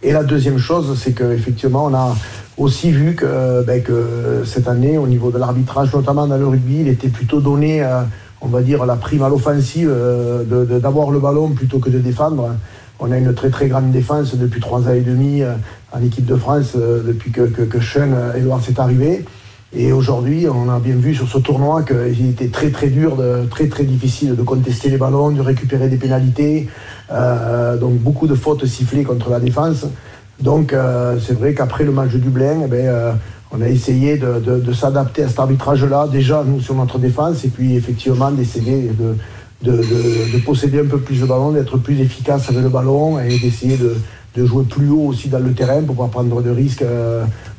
Et 0.02 0.12
la 0.12 0.24
deuxième 0.24 0.58
chose, 0.58 0.98
c'est 0.98 1.12
qu'effectivement, 1.12 1.86
on 1.86 1.94
a 1.94 2.16
aussi 2.56 2.90
vu 2.90 3.14
que, 3.14 3.62
ben, 3.62 3.82
que, 3.82 4.42
cette 4.46 4.69
année, 4.69 4.96
au 4.96 5.06
niveau 5.06 5.30
de 5.30 5.38
l'arbitrage, 5.38 5.92
notamment 5.92 6.26
dans 6.26 6.38
le 6.38 6.46
rugby, 6.46 6.80
il 6.80 6.88
était 6.88 7.08
plutôt 7.08 7.40
donné, 7.40 7.84
euh, 7.84 8.02
on 8.40 8.48
va 8.48 8.62
dire, 8.62 8.86
la 8.86 8.96
prime 8.96 9.22
à 9.22 9.28
l'offensive 9.28 9.90
euh, 9.92 10.64
d'avoir 10.80 11.10
le 11.10 11.20
ballon 11.20 11.50
plutôt 11.50 11.79
que 11.79 11.91
de 11.91 11.98
défendre. 11.98 12.56
On 13.00 13.12
a 13.12 13.19
une 13.19 13.34
très 13.34 13.50
très 13.50 13.69
grande 13.69 13.91
défense 13.91 14.34
depuis 14.34 14.60
trois 14.60 14.81
ans 14.88 14.94
et 14.94 15.00
demi 15.00 15.43
en 15.93 16.02
équipe 16.02 16.24
de 16.24 16.36
France, 16.36 16.76
depuis 16.76 17.32
que, 17.32 17.43
que, 17.43 17.62
que 17.62 17.81
Sean 17.81 18.12
Edouard 18.36 18.62
s'est 18.62 18.79
arrivé. 18.79 19.24
Et 19.74 19.91
aujourd'hui, 19.91 20.46
on 20.48 20.69
a 20.69 20.79
bien 20.79 20.96
vu 20.96 21.14
sur 21.14 21.26
ce 21.26 21.38
tournoi 21.38 21.82
qu'il 21.82 22.29
était 22.29 22.48
très 22.48 22.70
très 22.70 22.88
dur, 22.88 23.17
très 23.50 23.69
très 23.69 23.84
difficile 23.84 24.36
de 24.36 24.43
contester 24.43 24.91
les 24.91 24.98
ballons, 24.98 25.31
de 25.31 25.41
récupérer 25.41 25.88
des 25.88 25.96
pénalités. 25.96 26.69
Euh, 27.10 27.76
donc 27.76 27.94
beaucoup 27.94 28.26
de 28.26 28.34
fautes 28.34 28.64
sifflées 28.67 29.05
contre 29.05 29.31
la 29.31 29.41
défense. 29.41 29.86
Donc 30.41 30.72
euh, 30.72 31.19
c'est 31.24 31.34
vrai 31.34 31.55
qu'après 31.55 31.84
le 31.84 31.93
match 31.93 32.12
de 32.12 32.19
Dublin, 32.19 32.62
eh 32.64 32.69
ben, 32.69 32.86
euh, 32.86 33.12
on 33.50 33.60
a 33.60 33.69
essayé 33.69 34.17
de, 34.17 34.72
s'adapter 34.72 35.24
à 35.24 35.29
cet 35.29 35.38
arbitrage-là, 35.38 36.08
déjà 36.10 36.43
nous 36.46 36.60
sur 36.60 36.74
notre 36.74 36.98
défense, 36.98 37.44
et 37.44 37.48
puis 37.48 37.76
effectivement 37.76 38.31
d'essayer 38.31 38.91
de, 38.98 39.17
de, 39.70 40.38
posséder 40.44 40.81
un 40.81 40.86
peu 40.86 40.98
plus 40.98 41.20
de 41.20 41.26
ballon, 41.26 41.52
d'être 41.52 41.76
plus 41.76 42.00
efficace 42.00 42.48
avec 42.48 42.62
le 42.62 42.70
ballon 42.70 43.19
et 43.20 43.38
d'essayer 43.38 43.76
de, 43.76 44.46
jouer 44.46 44.64
plus 44.64 44.88
haut 44.88 45.08
aussi 45.08 45.29
dans 45.29 45.38
le 45.38 45.52
terrain 45.52 45.81
pour 45.82 45.94
pouvoir 45.94 46.08
prendre 46.08 46.41
de 46.41 46.50
risques 46.50 46.84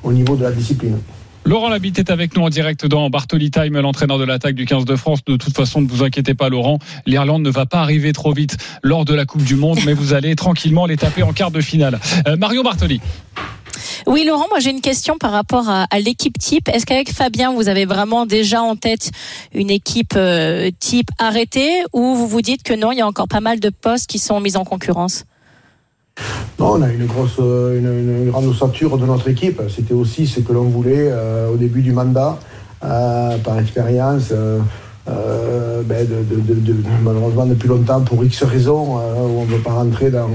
au 0.03 0.11
niveau 0.11 0.35
de 0.35 0.41
la 0.43 0.51
discipline. 0.51 0.97
Laurent 1.45 1.67
Labitte 1.67 1.99
est 1.99 2.09
avec 2.09 2.37
nous 2.37 2.43
en 2.43 2.49
direct 2.49 2.85
dans 2.85 3.09
Bartoli 3.09 3.51
Time, 3.51 3.77
l'entraîneur 3.77 4.17
de 4.17 4.23
l'attaque 4.23 4.55
du 4.55 4.65
15 4.65 4.85
de 4.85 4.95
France. 4.95 5.25
De 5.25 5.35
toute 5.35 5.53
façon, 5.53 5.81
ne 5.81 5.87
vous 5.87 6.01
inquiétez 6.03 6.35
pas, 6.35 6.47
Laurent. 6.47 6.79
L'Irlande 7.05 7.41
ne 7.41 7.49
va 7.49 7.65
pas 7.65 7.81
arriver 7.81 8.13
trop 8.13 8.31
vite 8.31 8.57
lors 8.81 9.03
de 9.03 9.13
la 9.13 9.25
Coupe 9.25 9.43
du 9.43 9.55
Monde, 9.55 9.79
mais 9.85 9.93
vous 9.93 10.13
allez 10.13 10.35
tranquillement 10.37 10.85
les 10.85 10.95
taper 10.95 11.21
en 11.21 11.33
quart 11.33 11.51
de 11.51 11.59
finale. 11.59 11.99
Euh, 12.27 12.37
Mario 12.37 12.63
Bartoli. 12.63 13.01
Oui, 14.05 14.23
Laurent, 14.25 14.45
moi 14.49 14.59
j'ai 14.59 14.69
une 14.69 14.81
question 14.81 15.17
par 15.17 15.31
rapport 15.31 15.69
à, 15.69 15.87
l'équipe 15.99 16.37
type. 16.37 16.69
Est-ce 16.69 16.85
qu'avec 16.85 17.11
Fabien, 17.11 17.53
vous 17.53 17.67
avez 17.67 17.85
vraiment 17.85 18.25
déjà 18.25 18.61
en 18.61 18.75
tête 18.75 19.11
une 19.53 19.69
équipe 19.69 20.13
euh, 20.15 20.71
type 20.79 21.09
arrêtée 21.19 21.83
ou 21.91 22.15
vous 22.15 22.27
vous 22.27 22.41
dites 22.41 22.63
que 22.63 22.73
non, 22.73 22.91
il 22.91 22.99
y 22.99 23.01
a 23.01 23.07
encore 23.07 23.27
pas 23.27 23.41
mal 23.41 23.59
de 23.59 23.69
postes 23.69 24.09
qui 24.09 24.19
sont 24.19 24.39
mis 24.39 24.55
en 24.55 24.63
concurrence? 24.63 25.25
On 26.63 26.81
a 26.81 26.89
une 26.89 27.05
grosse, 27.05 27.37
euh, 27.39 28.23
une, 28.23 28.31
grande 28.31 28.45
ossature 28.45 28.97
de 28.97 29.05
notre 29.05 29.29
équipe. 29.29 29.61
C'était 29.73 29.93
aussi 29.93 30.27
ce 30.27 30.39
que 30.39 30.53
l'on 30.53 30.63
voulait 30.63 31.09
euh, 31.11 31.53
au 31.53 31.57
début 31.57 31.81
du 31.81 31.91
mandat, 31.91 32.37
euh, 32.83 33.37
par 33.37 33.59
expérience. 33.59 34.31
ben, 35.05 36.07
de, 36.07 36.75
malheureusement 37.03 37.45
depuis 37.45 37.67
longtemps 37.67 38.01
pour 38.01 38.23
X 38.23 38.43
raisons, 38.43 38.99
on 39.17 39.43
ne 39.43 39.51
veut 39.51 39.61
pas 39.61 39.73
rentrer 39.73 40.09
dans, 40.09 40.29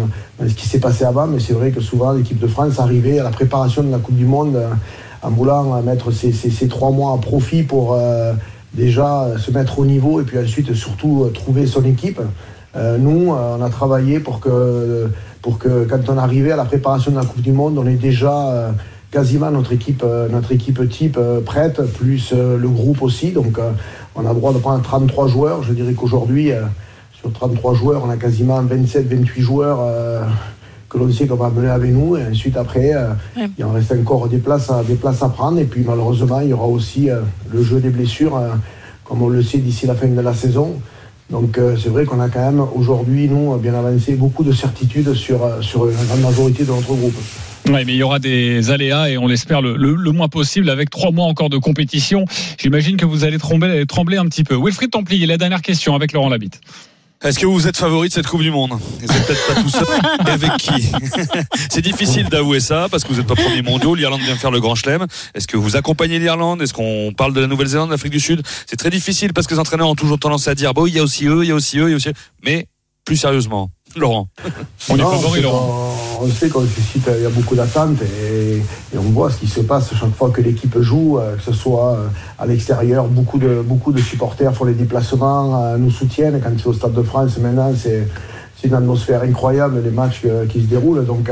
ce 0.46 0.54
qui 0.54 0.68
s'est 0.68 0.80
passé 0.80 1.04
avant, 1.04 1.26
mais 1.26 1.40
c'est 1.40 1.54
vrai 1.54 1.70
que 1.70 1.80
souvent 1.80 2.12
l'équipe 2.12 2.38
de 2.38 2.46
France 2.46 2.78
arrivait 2.78 3.18
à 3.18 3.24
la 3.24 3.30
préparation 3.30 3.82
de 3.82 3.90
la 3.90 3.98
Coupe 3.98 4.16
du 4.16 4.26
Monde 4.26 4.58
en 5.22 5.30
voulant 5.30 5.82
mettre 5.82 6.10
ces, 6.10 6.68
trois 6.68 6.90
mois 6.90 7.14
à 7.14 7.18
profit 7.18 7.62
pour 7.62 7.98
déjà 8.74 9.28
se 9.38 9.50
mettre 9.50 9.78
au 9.78 9.86
niveau 9.86 10.20
et 10.20 10.24
puis 10.24 10.38
ensuite 10.38 10.74
surtout 10.74 11.30
trouver 11.32 11.66
son 11.66 11.84
équipe. 11.84 12.20
nous, 12.76 13.32
on 13.32 13.62
a 13.62 13.70
travaillé 13.70 14.20
pour 14.20 14.38
que, 14.38 15.08
pour 15.42 15.58
que 15.58 15.84
quand 15.84 16.08
on 16.08 16.18
arrivait 16.18 16.52
à 16.52 16.56
la 16.56 16.64
préparation 16.64 17.10
de 17.10 17.16
la 17.16 17.24
Coupe 17.24 17.42
du 17.42 17.52
Monde, 17.52 17.78
on 17.78 17.86
est 17.86 17.94
déjà 17.94 18.72
quasiment 19.10 19.50
notre 19.50 19.72
équipe, 19.72 20.02
euh, 20.04 20.28
notre 20.28 20.52
équipe 20.52 20.86
type 20.88 21.16
euh, 21.18 21.40
prête, 21.40 21.80
plus 21.94 22.32
euh, 22.32 22.58
le 22.58 22.68
groupe 22.68 23.02
aussi. 23.02 23.30
Donc 23.30 23.58
on 24.14 24.26
a 24.26 24.28
le 24.28 24.34
droit 24.34 24.52
de 24.52 24.58
prendre 24.58 24.82
33 24.82 25.28
joueurs. 25.28 25.62
Je 25.62 25.72
dirais 25.72 25.94
qu'aujourd'hui, 25.94 26.50
sur 27.12 27.32
33 27.32 27.74
joueurs, 27.74 28.02
on 28.04 28.10
a 28.10 28.16
quasiment 28.16 28.62
27-28 28.62 29.40
joueurs 29.40 29.78
que 30.88 30.98
l'on 30.98 31.12
sait 31.12 31.26
qu'on 31.26 31.36
va 31.36 31.50
mener 31.50 31.68
avec 31.68 31.92
nous. 31.92 32.16
Et 32.16 32.26
ensuite, 32.26 32.56
après, 32.56 32.92
il 33.56 33.64
en 33.64 33.70
reste 33.70 33.92
encore 33.92 34.28
des 34.28 34.38
places, 34.38 34.70
à, 34.70 34.82
des 34.82 34.96
places 34.96 35.22
à 35.22 35.28
prendre. 35.28 35.60
Et 35.60 35.64
puis, 35.64 35.84
malheureusement, 35.86 36.40
il 36.40 36.48
y 36.48 36.52
aura 36.52 36.66
aussi 36.66 37.08
le 37.52 37.62
jeu 37.62 37.78
des 37.78 37.90
blessures, 37.90 38.40
comme 39.04 39.22
on 39.22 39.28
le 39.28 39.42
sait 39.42 39.58
d'ici 39.58 39.86
la 39.86 39.94
fin 39.94 40.08
de 40.08 40.20
la 40.20 40.34
saison. 40.34 40.74
Donc, 41.30 41.60
c'est 41.76 41.90
vrai 41.90 42.06
qu'on 42.06 42.20
a 42.20 42.28
quand 42.28 42.40
même 42.40 42.64
aujourd'hui, 42.74 43.28
nous, 43.28 43.56
bien 43.58 43.74
avancé, 43.74 44.14
beaucoup 44.14 44.44
de 44.44 44.52
certitudes 44.52 45.12
sur, 45.14 45.40
sur 45.62 45.84
la 45.86 46.04
grande 46.04 46.20
majorité 46.20 46.64
de 46.64 46.70
notre 46.70 46.94
groupe. 46.94 47.16
Oui, 47.66 47.84
mais 47.84 47.92
il 47.92 47.96
y 47.96 48.02
aura 48.02 48.18
des 48.18 48.70
aléas 48.70 49.10
et 49.10 49.18
on 49.18 49.26
l'espère 49.26 49.60
le, 49.60 49.76
le, 49.76 50.12
moins 50.12 50.28
possible 50.28 50.70
avec 50.70 50.88
trois 50.88 51.10
mois 51.10 51.26
encore 51.26 51.50
de 51.50 51.58
compétition. 51.58 52.24
J'imagine 52.58 52.96
que 52.96 53.04
vous 53.04 53.24
allez 53.24 53.36
trembler, 53.36 53.84
trembler 53.84 54.16
un 54.16 54.24
petit 54.24 54.42
peu. 54.42 54.56
Wilfried 54.56 54.90
Templier, 54.90 55.26
la 55.26 55.36
dernière 55.36 55.60
question 55.60 55.94
avec 55.94 56.12
Laurent 56.12 56.30
Labitte. 56.30 56.60
Est-ce 57.24 57.40
que 57.40 57.46
vous 57.46 57.66
êtes 57.66 57.76
favori 57.76 58.08
de 58.08 58.12
cette 58.12 58.28
Coupe 58.28 58.42
du 58.42 58.52
Monde 58.52 58.78
Vous 58.78 59.12
n'êtes 59.12 59.26
peut-être 59.26 59.46
pas 59.48 59.60
tout 59.60 59.68
seul. 59.68 59.82
Et 60.24 60.30
avec 60.30 60.56
qui 60.58 60.88
C'est 61.70 61.82
difficile 61.82 62.28
d'avouer 62.28 62.60
ça 62.60 62.86
parce 62.88 63.02
que 63.02 63.08
vous 63.08 63.16
n'êtes 63.16 63.26
pas 63.26 63.34
premier 63.34 63.62
mondiaux. 63.62 63.96
L'Irlande 63.96 64.20
vient 64.20 64.36
faire 64.36 64.52
le 64.52 64.60
grand 64.60 64.76
chelem. 64.76 65.04
Est-ce 65.34 65.48
que 65.48 65.56
vous 65.56 65.74
accompagnez 65.74 66.20
l'Irlande 66.20 66.62
Est-ce 66.62 66.72
qu'on 66.72 67.12
parle 67.16 67.32
de 67.32 67.40
la 67.40 67.48
Nouvelle-Zélande, 67.48 67.88
de 67.88 67.94
l'Afrique 67.94 68.12
du 68.12 68.20
Sud 68.20 68.42
C'est 68.66 68.76
très 68.76 68.90
difficile 68.90 69.32
parce 69.32 69.48
que 69.48 69.54
les 69.54 69.60
entraîneurs 69.60 69.88
ont 69.88 69.96
toujours 69.96 70.20
tendance 70.20 70.46
à 70.46 70.54
dire 70.54 70.74
bon, 70.74 70.86
il 70.86 70.94
y 70.94 71.00
a 71.00 71.02
aussi 71.02 71.26
eux, 71.26 71.42
il 71.42 71.48
y 71.48 71.52
a 71.52 71.56
aussi 71.56 71.78
eux, 71.78 71.88
il 71.88 71.90
y 71.90 71.94
a 71.94 71.96
aussi 71.96 72.10
eux. 72.10 72.14
Mais 72.44 72.68
plus 73.04 73.16
sérieusement, 73.16 73.70
Laurent. 73.96 74.28
On 74.90 74.96
est 74.96 75.02
favori, 75.02 75.40
Laurent. 75.40 75.94
On 76.20 76.28
sait 76.28 76.48
qu'on 76.48 76.66
suscite, 76.66 77.08
il 77.16 77.22
y 77.22 77.26
a 77.26 77.30
beaucoup 77.30 77.54
d'attentes 77.54 78.02
et, 78.02 78.60
on 78.96 79.10
voit 79.10 79.30
ce 79.30 79.38
qui 79.38 79.46
se 79.46 79.60
passe 79.60 79.94
chaque 79.94 80.14
fois 80.14 80.30
que 80.30 80.40
l'équipe 80.40 80.80
joue, 80.80 81.18
euh, 81.18 81.36
que 81.36 81.42
ce 81.42 81.52
soit 81.52 81.94
euh, 81.94 82.06
à 82.38 82.46
l'extérieur. 82.46 83.06
Beaucoup 83.06 83.38
de, 83.38 83.62
beaucoup 83.64 83.92
de 83.92 84.00
supporters 84.00 84.52
font 84.54 84.64
les 84.64 84.74
déplacements, 84.74 85.64
euh, 85.64 85.76
nous 85.76 85.90
soutiennent. 85.90 86.40
Quand 86.42 86.50
c'est 86.56 86.66
au 86.66 86.72
Stade 86.72 86.94
de 86.94 87.02
France, 87.02 87.38
maintenant, 87.38 87.72
c'est 87.76 88.08
une 88.64 88.74
atmosphère 88.74 89.22
incroyable, 89.22 89.80
les 89.84 89.90
matchs 89.90 90.22
qui 90.50 90.60
se 90.60 90.66
déroulent. 90.66 91.04
Donc, 91.04 91.30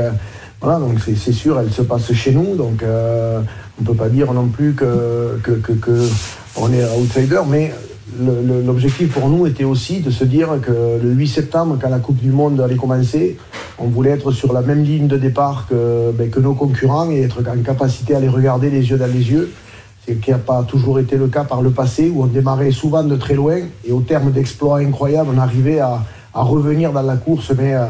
voilà, 0.61 0.79
donc 0.79 0.99
c'est 0.99 1.33
sûr, 1.33 1.59
elle 1.59 1.71
se 1.71 1.81
passe 1.81 2.13
chez 2.13 2.31
nous. 2.31 2.55
Donc, 2.55 2.81
on 2.83 3.81
ne 3.81 3.85
peut 3.85 3.93
pas 3.93 4.07
dire 4.07 4.31
non 4.31 4.47
plus 4.47 4.73
que, 4.73 5.37
que, 5.43 5.51
que 5.51 6.07
on 6.55 6.71
est 6.71 6.83
outsider, 6.97 7.41
mais 7.47 7.73
l'objectif 8.19 9.13
pour 9.13 9.29
nous 9.29 9.45
était 9.47 9.63
aussi 9.63 10.01
de 10.01 10.09
se 10.09 10.23
dire 10.23 10.49
que 10.61 10.71
le 11.01 11.11
8 11.11 11.27
septembre, 11.27 11.77
quand 11.81 11.89
la 11.89 11.99
Coupe 11.99 12.17
du 12.17 12.31
Monde 12.31 12.59
allait 12.59 12.75
commencer, 12.75 13.37
on 13.79 13.87
voulait 13.87 14.11
être 14.11 14.31
sur 14.31 14.53
la 14.53 14.61
même 14.61 14.83
ligne 14.83 15.07
de 15.07 15.17
départ 15.17 15.65
que, 15.69 16.11
ben, 16.11 16.29
que 16.29 16.39
nos 16.39 16.53
concurrents 16.53 17.09
et 17.11 17.21
être 17.21 17.41
en 17.47 17.61
capacité 17.63 18.15
à 18.15 18.19
les 18.19 18.27
regarder 18.29 18.69
les 18.69 18.89
yeux 18.89 18.97
dans 18.97 19.11
les 19.11 19.31
yeux. 19.31 19.51
Ce 20.07 20.13
qui 20.13 20.31
n'a 20.31 20.37
pas 20.37 20.63
toujours 20.63 20.99
été 20.99 21.17
le 21.17 21.27
cas 21.27 21.43
par 21.43 21.61
le 21.61 21.71
passé, 21.71 22.09
où 22.13 22.23
on 22.23 22.27
démarrait 22.27 22.71
souvent 22.71 23.03
de 23.03 23.15
très 23.15 23.35
loin 23.35 23.59
et 23.85 23.91
au 23.91 24.01
terme 24.01 24.31
d'exploits 24.31 24.79
incroyables, 24.79 25.29
on 25.35 25.37
arrivait 25.37 25.79
à, 25.79 26.01
revenir 26.33 26.93
dans 26.93 27.01
la 27.01 27.17
course, 27.17 27.51
mais 27.57 27.73
euh, 27.73 27.85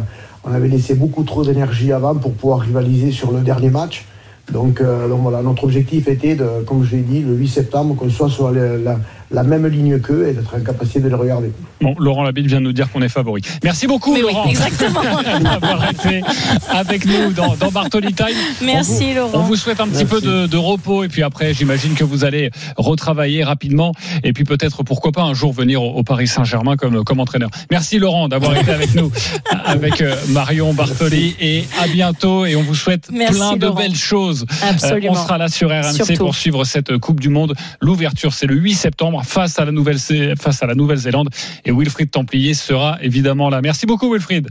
on 0.45 0.53
avait 0.53 0.69
laissé 0.69 0.95
beaucoup 0.95 1.23
trop 1.23 1.43
d'énergie 1.43 1.91
avant 1.91 2.15
pour 2.15 2.31
pouvoir 2.31 2.61
rivaliser 2.61 3.11
sur 3.11 3.33
le 3.33 3.41
dernier 3.41 3.69
match. 3.69 4.05
Donc, 4.51 4.79
euh, 4.79 5.07
voilà, 5.09 5.41
notre 5.41 5.65
objectif 5.65 6.07
était, 6.07 6.35
de, 6.35 6.45
comme 6.65 6.83
je 6.85 6.95
l'ai 6.95 7.01
dit, 7.01 7.21
le 7.21 7.33
8 7.33 7.47
septembre, 7.49 7.95
qu'on 7.95 8.09
soit 8.09 8.29
sur 8.29 8.51
la 8.51 8.97
même 9.31 9.67
ligne 9.67 9.99
qu'eux 9.99 10.27
et 10.27 10.33
d'être 10.33 10.55
en 10.55 10.59
capacité 10.59 10.99
de 10.99 11.09
les 11.09 11.15
regarder. 11.15 11.51
Bon, 11.81 11.95
Laurent 11.99 12.23
Labitte 12.23 12.47
vient 12.47 12.59
de 12.59 12.65
nous 12.65 12.73
dire 12.73 12.91
qu'on 12.91 13.01
est 13.01 13.09
favori. 13.09 13.41
Merci 13.63 13.87
beaucoup, 13.87 14.15
Laurent, 14.15 14.49
exactement. 14.49 15.01
d'avoir 15.41 15.89
été 15.89 16.21
avec 16.69 17.05
nous 17.05 17.31
dans, 17.33 17.55
dans 17.55 17.71
Bartoli 17.71 18.13
Time. 18.13 18.27
Merci, 18.63 19.13
Laurent. 19.13 19.39
On 19.39 19.43
vous 19.43 19.55
souhaite 19.55 19.79
un 19.79 19.87
petit 19.87 20.05
peu 20.05 20.21
de, 20.21 20.47
de, 20.47 20.57
repos 20.57 21.03
et 21.03 21.07
puis 21.07 21.23
après, 21.23 21.53
j'imagine 21.53 21.93
que 21.93 22.03
vous 22.03 22.23
allez 22.23 22.49
retravailler 22.77 23.43
rapidement 23.43 23.91
et 24.23 24.33
puis 24.33 24.43
peut-être, 24.43 24.83
pourquoi 24.83 25.11
pas, 25.11 25.23
un 25.23 25.33
jour 25.33 25.53
venir 25.53 25.83
au, 25.83 26.03
Paris 26.03 26.27
Saint-Germain 26.27 26.77
comme, 26.77 27.03
comme 27.03 27.19
entraîneur. 27.19 27.49
Merci, 27.69 27.99
Laurent, 27.99 28.29
d'avoir 28.29 28.55
été 28.55 28.71
avec 28.71 28.95
nous, 28.95 29.11
avec 29.65 30.01
euh, 30.01 30.15
Marion 30.29 30.73
Bartoli 30.73 31.35
et 31.39 31.65
à 31.79 31.87
bientôt 31.87 32.45
et 32.45 32.55
on 32.55 32.63
vous 32.63 32.75
souhaite 32.75 33.07
plein 33.07 33.57
de 33.57 33.69
belles 33.69 33.95
choses. 33.95 34.45
Absolument. 34.63 35.11
on 35.11 35.15
sera 35.15 35.37
là 35.37 35.49
sur 35.49 35.69
RMC 35.69 36.17
pour 36.17 36.35
suivre 36.35 36.63
cette 36.63 36.97
Coupe 36.97 37.19
du 37.19 37.29
Monde. 37.29 37.53
L'ouverture, 37.81 38.33
c'est 38.33 38.47
le 38.47 38.55
8 38.55 38.73
septembre 38.73 39.16
face 39.23 39.59
à 39.59 39.65
la 39.65 39.71
Nouvelle 39.71 39.99
face 40.39 40.63
à 40.63 40.67
la 40.67 40.75
Nouvelle-Zélande 40.75 41.29
et 41.65 41.71
Wilfried 41.71 42.11
Templier 42.11 42.53
sera 42.53 42.97
évidemment 43.01 43.49
là. 43.49 43.61
Merci 43.61 43.85
beaucoup 43.85 44.11
Wilfried. 44.11 44.49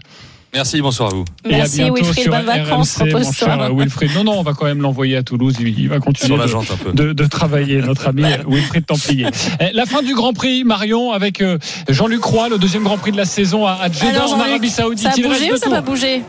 Merci, 0.55 0.81
bonsoir 0.81 1.11
à 1.13 1.15
vous. 1.15 1.25
Merci, 1.45 1.81
et 1.81 1.85
à 1.85 1.85
bientôt 1.87 1.95
Wilfried, 1.97 2.23
sur 2.23 2.33
bonnes 2.33 2.47
vacances, 2.47 2.99
mon 3.01 3.33
cher 3.33 3.75
Wilfried. 3.75 4.15
Non, 4.15 4.25
non, 4.25 4.39
on 4.39 4.43
va 4.43 4.55
quand 4.55 4.65
même 4.65 4.81
l'envoyer 4.81 5.17
à 5.17 5.23
Toulouse. 5.23 5.57
Il, 5.61 5.89
va 5.89 5.99
continuer 5.99 6.39
de, 6.95 7.13
de, 7.13 7.27
travailler, 7.27 7.83
notre 7.83 8.09
ami 8.09 8.25
Wilfried 8.49 8.87
Templier. 8.87 9.27
Eh, 9.61 9.73
la 9.73 9.87
fin 9.87 10.03
du 10.03 10.15
Grand 10.15 10.33
Prix, 10.33 10.65
Marion, 10.65 11.13
avec 11.13 11.41
euh, 11.41 11.59
Jean-Luc 11.89 12.23
Roy, 12.23 12.49
le 12.49 12.59
deuxième 12.59 12.85
Grand 12.85 12.99
Prix 12.99 13.13
de 13.13 13.17
la 13.17 13.25
saison 13.25 13.67
à 13.67 13.89
Jeddah, 13.91 14.27
en 14.27 14.41
Arabie 14.41 14.71
Saoudite. 14.71 15.09
Ça 15.09 15.13
a 15.13 15.29
bougé 15.29 15.53
ou 15.53 15.57
ça 15.57 15.69
va 15.69 15.81
bouger? 15.81 16.23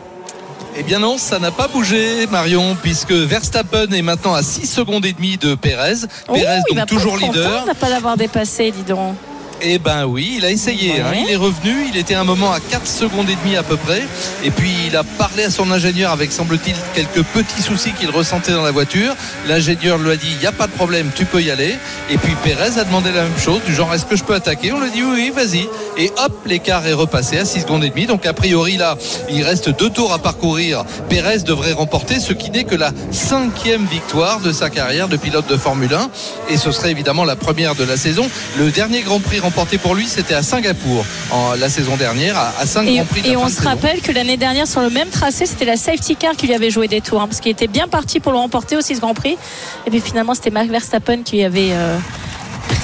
Eh 0.79 0.83
bien 0.83 0.99
non, 0.99 1.17
ça 1.17 1.39
n'a 1.39 1.51
pas 1.51 1.67
bougé, 1.67 2.27
Marion, 2.27 2.77
puisque 2.81 3.11
Verstappen 3.11 3.91
est 3.91 4.01
maintenant 4.01 4.33
à 4.33 4.43
6 4.43 4.67
secondes 4.67 5.05
et 5.05 5.13
demie 5.13 5.37
de 5.37 5.55
Pérez. 5.55 6.05
Pérez 6.31 6.59
donc 6.75 6.85
toujours 6.85 7.17
leader. 7.17 7.65
Pas 7.79 7.89
l'avoir 7.89 8.15
dépassé, 8.15 8.71
dis 8.71 8.83
donc. 8.83 9.15
Eh 9.61 9.79
ben 9.79 10.05
oui, 10.05 10.35
il 10.37 10.45
a 10.45 10.51
essayé. 10.51 11.01
Hein. 11.01 11.13
Il 11.15 11.31
est 11.31 11.35
revenu. 11.35 11.87
Il 11.89 11.97
était 11.97 12.13
un 12.13 12.23
moment 12.23 12.51
à 12.51 12.59
4 12.59 12.85
secondes 12.85 13.29
et 13.29 13.35
demie 13.35 13.55
à 13.55 13.63
peu 13.63 13.75
près. 13.75 14.03
Et 14.43 14.51
puis 14.51 14.71
il 14.87 14.95
a 14.95 15.03
parlé 15.03 15.43
à 15.43 15.49
son 15.49 15.71
ingénieur 15.71 16.11
avec, 16.11 16.31
semble-t-il, 16.31 16.75
quelques 16.93 17.25
petits 17.27 17.61
soucis 17.61 17.91
qu'il 17.93 18.09
ressentait 18.11 18.51
dans 18.51 18.61
la 18.61 18.71
voiture. 18.71 19.15
L'ingénieur 19.47 19.97
lui 19.97 20.11
a 20.11 20.15
dit 20.15 20.27
il 20.31 20.37
n'y 20.37 20.45
a 20.45 20.51
pas 20.51 20.67
de 20.67 20.71
problème, 20.71 21.09
tu 21.15 21.25
peux 21.25 21.41
y 21.41 21.49
aller. 21.49 21.75
Et 22.11 22.17
puis 22.17 22.33
Pérez 22.43 22.79
a 22.79 22.83
demandé 22.83 23.11
la 23.11 23.23
même 23.23 23.39
chose, 23.39 23.61
du 23.65 23.73
genre 23.73 23.93
est-ce 23.93 24.05
que 24.05 24.15
je 24.15 24.23
peux 24.23 24.35
attaquer? 24.35 24.71
On 24.71 24.79
lui 24.79 24.87
a 24.87 24.91
dit 24.91 25.03
oui, 25.03 25.15
oui 25.15 25.31
vas-y. 25.35 25.67
Et 25.97 26.11
hop, 26.23 26.33
l'écart 26.45 26.85
est 26.85 26.93
repassé 26.93 27.39
à 27.39 27.45
6 27.45 27.61
secondes 27.61 27.83
et 27.83 27.89
demie. 27.89 28.05
Donc 28.05 28.25
a 28.25 28.33
priori 28.33 28.77
là, 28.77 28.97
il 29.29 29.43
reste 29.43 29.69
deux 29.69 29.89
tours 29.89 30.13
à 30.13 30.19
parcourir. 30.19 30.83
Pérez 31.09 31.39
devrait 31.39 31.73
remporter 31.73 32.19
ce 32.19 32.33
qui 32.33 32.51
n'est 32.51 32.63
que 32.63 32.75
la 32.75 32.91
cinquième 33.11 33.85
victoire 33.85 34.39
de 34.39 34.51
sa 34.51 34.69
carrière 34.69 35.07
de 35.07 35.17
pilote 35.17 35.47
de 35.49 35.57
Formule 35.57 35.93
1. 35.93 36.09
Et 36.49 36.57
ce 36.57 36.71
serait 36.71 36.91
évidemment 36.91 37.25
la 37.25 37.35
première 37.35 37.73
de 37.73 37.83
la 37.83 37.97
saison. 37.97 38.29
Le 38.59 38.69
dernier 38.69 39.01
Grand 39.01 39.19
Prix 39.19 39.39
remporté 39.47 39.77
pour 39.77 39.95
lui, 39.95 40.07
c'était 40.07 40.33
à 40.33 40.43
Singapour 40.43 41.05
en, 41.31 41.53
la 41.53 41.69
saison 41.69 41.95
dernière, 41.95 42.37
à, 42.37 42.65
5 42.65 42.83
Grands 42.85 43.05
Prix. 43.05 43.21
et 43.25 43.37
on 43.37 43.47
se 43.47 43.61
rappelle 43.61 44.01
que 44.01 44.11
l'année 44.11 44.35
dernière, 44.35 44.67
sur 44.67 44.81
le 44.81 44.89
même 44.89 45.07
tracé, 45.07 45.45
c'était 45.45 45.63
la 45.63 45.77
safety 45.77 46.17
car 46.17 46.35
qui 46.35 46.47
lui 46.47 46.53
avait 46.53 46.69
joué 46.69 46.89
des 46.89 46.99
tours, 46.99 47.21
hein, 47.21 47.27
parce 47.27 47.39
qu'il 47.39 47.51
était 47.51 47.67
bien 47.67 47.87
parti 47.87 48.19
pour 48.19 48.33
le 48.33 48.37
remporter 48.39 48.75
aussi 48.75 48.93
ce 48.93 48.99
Grand 48.99 49.13
Prix. 49.13 49.37
Et 49.85 49.89
puis 49.89 50.01
finalement, 50.01 50.33
c'était 50.33 50.49
Max 50.49 50.69
Verstappen 50.69 51.23
qui 51.23 51.43
avait. 51.43 51.69
Euh, 51.71 51.97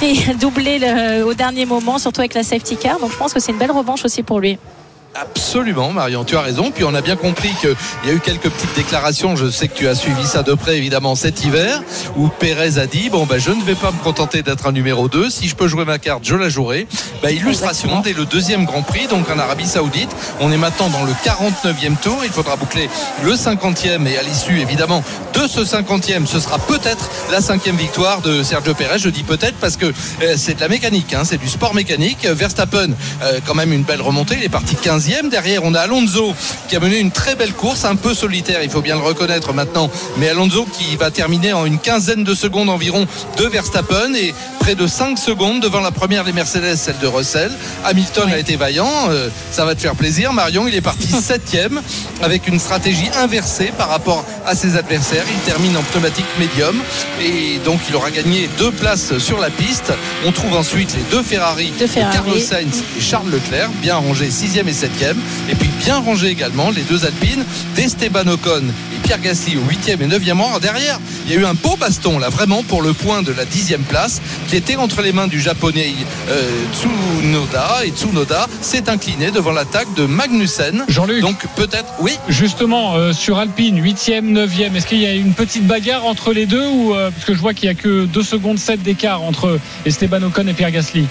doublé 0.40 0.80
au 1.26 1.34
dernier 1.34 1.66
moment, 1.66 1.98
surtout 1.98 2.20
avec 2.20 2.34
la 2.34 2.42
safety 2.42 2.76
car. 2.76 2.98
Donc 2.98 3.12
je 3.12 3.16
pense 3.16 3.34
que 3.34 3.40
c'est 3.40 3.52
une 3.52 3.58
belle 3.58 3.70
revanche 3.70 4.04
aussi 4.04 4.22
pour 4.22 4.40
lui. 4.40 4.58
Absolument, 5.14 5.92
Marion, 5.92 6.24
tu 6.24 6.36
as 6.36 6.40
raison. 6.40 6.72
Puis 6.72 6.82
on 6.82 6.92
a 6.92 7.00
bien 7.00 7.14
compris 7.14 7.50
qu'il 7.60 7.76
y 8.04 8.10
a 8.10 8.14
eu 8.14 8.18
quelques 8.18 8.50
petites 8.50 8.74
déclarations. 8.74 9.36
Je 9.36 9.48
sais 9.48 9.68
que 9.68 9.74
tu 9.74 9.86
as 9.86 9.94
suivi 9.94 10.24
ça 10.24 10.42
de 10.42 10.54
près, 10.54 10.76
évidemment, 10.76 11.14
cet 11.14 11.44
hiver, 11.44 11.82
où 12.16 12.26
Pérez 12.26 12.78
a 12.78 12.86
dit 12.86 13.10
Bon, 13.10 13.24
bah, 13.24 13.38
je 13.38 13.52
ne 13.52 13.62
vais 13.62 13.76
pas 13.76 13.92
me 13.92 14.02
contenter 14.02 14.42
d'être 14.42 14.66
un 14.66 14.72
numéro 14.72 15.08
2. 15.08 15.30
Si 15.30 15.46
je 15.46 15.54
peux 15.54 15.68
jouer 15.68 15.84
ma 15.84 15.98
carte, 15.98 16.24
je 16.24 16.34
la 16.34 16.48
jouerai. 16.48 16.88
Bah, 17.22 17.30
illustration 17.30 18.00
dès 18.00 18.12
le 18.12 18.24
deuxième 18.24 18.64
Grand 18.64 18.82
Prix, 18.82 19.06
donc 19.06 19.30
en 19.30 19.38
Arabie 19.38 19.66
Saoudite. 19.66 20.10
On 20.40 20.50
est 20.50 20.56
maintenant 20.56 20.88
dans 20.88 21.04
le 21.04 21.12
49e 21.12 21.96
tour. 22.02 22.22
Il 22.24 22.30
faudra 22.30 22.56
boucler 22.56 22.90
le 23.22 23.34
50e. 23.34 24.08
Et 24.08 24.18
à 24.18 24.22
l'issue, 24.22 24.58
évidemment, 24.58 25.04
de 25.32 25.46
ce 25.46 25.60
50e, 25.60 26.26
ce 26.26 26.40
sera 26.40 26.58
peut-être 26.58 27.08
la 27.30 27.40
cinquième 27.40 27.76
victoire 27.76 28.20
de 28.20 28.42
Sergio 28.42 28.74
Pérez. 28.74 28.98
Je 28.98 29.10
dis 29.10 29.22
peut-être 29.22 29.56
parce 29.60 29.76
que 29.76 29.86
euh, 29.86 30.34
c'est 30.36 30.54
de 30.54 30.60
la 30.60 30.68
mécanique, 30.68 31.14
hein, 31.14 31.22
c'est 31.24 31.38
du 31.38 31.48
sport 31.48 31.72
mécanique. 31.72 32.26
Verstappen, 32.26 32.88
euh, 33.22 33.38
quand 33.46 33.54
même 33.54 33.72
une 33.72 33.84
belle 33.84 34.02
remontée. 34.02 34.34
Il 34.38 34.44
est 34.44 34.48
parti 34.48 34.74
15 34.74 35.03
Derrière, 35.04 35.64
on 35.64 35.74
a 35.74 35.80
Alonso 35.80 36.34
qui 36.68 36.76
a 36.76 36.80
mené 36.80 36.98
une 36.98 37.10
très 37.10 37.34
belle 37.34 37.52
course, 37.52 37.84
un 37.84 37.94
peu 37.94 38.14
solitaire, 38.14 38.62
il 38.62 38.70
faut 38.70 38.80
bien 38.80 38.96
le 38.96 39.02
reconnaître 39.02 39.52
maintenant. 39.52 39.90
Mais 40.16 40.30
Alonso 40.30 40.64
qui 40.64 40.96
va 40.96 41.10
terminer 41.10 41.52
en 41.52 41.66
une 41.66 41.78
quinzaine 41.78 42.24
de 42.24 42.34
secondes 42.34 42.70
environ 42.70 43.06
de 43.36 43.44
Verstappen. 43.44 44.14
Et 44.14 44.34
près 44.64 44.74
de 44.74 44.86
5 44.86 45.18
secondes 45.18 45.60
devant 45.60 45.80
la 45.80 45.90
première 45.90 46.24
des 46.24 46.32
Mercedes, 46.32 46.76
celle 46.76 46.96
de 46.98 47.06
Russell. 47.06 47.52
Hamilton 47.84 48.30
a 48.32 48.38
été 48.38 48.56
vaillant, 48.56 48.90
euh, 49.10 49.28
ça 49.52 49.66
va 49.66 49.74
te 49.74 49.80
faire 49.82 49.94
plaisir. 49.94 50.32
Marion, 50.32 50.66
il 50.66 50.74
est 50.74 50.80
parti 50.80 51.08
septième 51.22 51.82
avec 52.22 52.48
une 52.48 52.58
stratégie 52.58 53.10
inversée 53.20 53.72
par 53.76 53.90
rapport 53.90 54.24
à 54.46 54.54
ses 54.54 54.78
adversaires. 54.78 55.26
Il 55.30 55.40
termine 55.40 55.76
en 55.76 55.82
pneumatique 55.82 56.24
médium 56.38 56.80
et 57.20 57.58
donc 57.66 57.80
il 57.90 57.94
aura 57.94 58.10
gagné 58.10 58.48
deux 58.56 58.72
places 58.72 59.18
sur 59.18 59.38
la 59.38 59.50
piste. 59.50 59.92
On 60.24 60.32
trouve 60.32 60.56
ensuite 60.56 60.94
les 60.94 61.02
deux 61.10 61.22
Ferrari, 61.22 61.70
Deux 61.78 61.86
Ferrari. 61.86 62.16
Carlos 62.16 62.38
Sainz 62.38 62.82
et 62.96 63.02
Charles 63.02 63.30
Leclerc, 63.30 63.68
bien 63.82 63.96
rangés 63.96 64.30
6e 64.30 64.66
et 64.66 64.72
7e. 64.72 64.93
Et 65.50 65.54
puis 65.54 65.68
bien 65.84 65.98
rangés 65.98 66.28
également 66.28 66.70
les 66.70 66.82
deux 66.82 67.04
Alpines 67.04 67.44
d'Esteban 67.74 68.26
Ocon 68.28 68.62
et 68.94 68.98
Pierre 69.02 69.20
Gasly 69.20 69.56
au 69.56 69.60
8e 69.60 70.00
et 70.02 70.06
9e 70.06 70.40
rang. 70.40 70.58
Derrière, 70.58 70.98
il 71.26 71.32
y 71.32 71.36
a 71.36 71.40
eu 71.40 71.44
un 71.44 71.54
beau 71.54 71.76
baston 71.76 72.18
là 72.18 72.28
vraiment 72.28 72.62
pour 72.62 72.80
le 72.80 72.92
point 72.92 73.22
de 73.22 73.32
la 73.32 73.44
10e 73.44 73.78
place 73.88 74.22
qui 74.48 74.56
était 74.56 74.76
entre 74.76 75.02
les 75.02 75.12
mains 75.12 75.26
du 75.26 75.40
japonais 75.40 75.92
euh, 76.30 76.42
Tsunoda 76.72 77.84
et 77.84 77.90
Tsunoda 77.90 78.46
s'est 78.60 78.88
incliné 78.88 79.30
devant 79.30 79.52
l'attaque 79.52 79.92
de 79.94 80.06
Magnussen. 80.06 80.84
Jean-Luc. 80.88 81.20
Donc 81.20 81.44
peut-être, 81.56 81.92
oui, 82.00 82.12
Justement, 82.28 82.94
euh, 82.94 83.12
sur 83.12 83.38
Alpine, 83.38 83.80
8e, 83.80 84.32
9e, 84.32 84.74
est-ce 84.74 84.86
qu'il 84.86 84.98
y 84.98 85.06
a 85.06 85.14
une 85.14 85.34
petite 85.34 85.66
bagarre 85.66 86.04
entre 86.04 86.32
les 86.32 86.46
deux 86.46 86.66
ou 86.66 86.94
euh, 86.94 87.10
parce 87.10 87.24
que 87.24 87.34
je 87.34 87.40
vois 87.40 87.54
qu'il 87.54 87.66
y 87.66 87.70
a 87.70 87.74
que 87.74 88.06
2 88.06 88.22
secondes 88.22 88.58
7 88.58 88.82
d'écart 88.82 89.22
entre 89.22 89.58
Esteban 89.84 90.22
Ocon 90.22 90.46
et 90.46 90.52
Pierre 90.52 90.70
Gasly? 90.70 91.06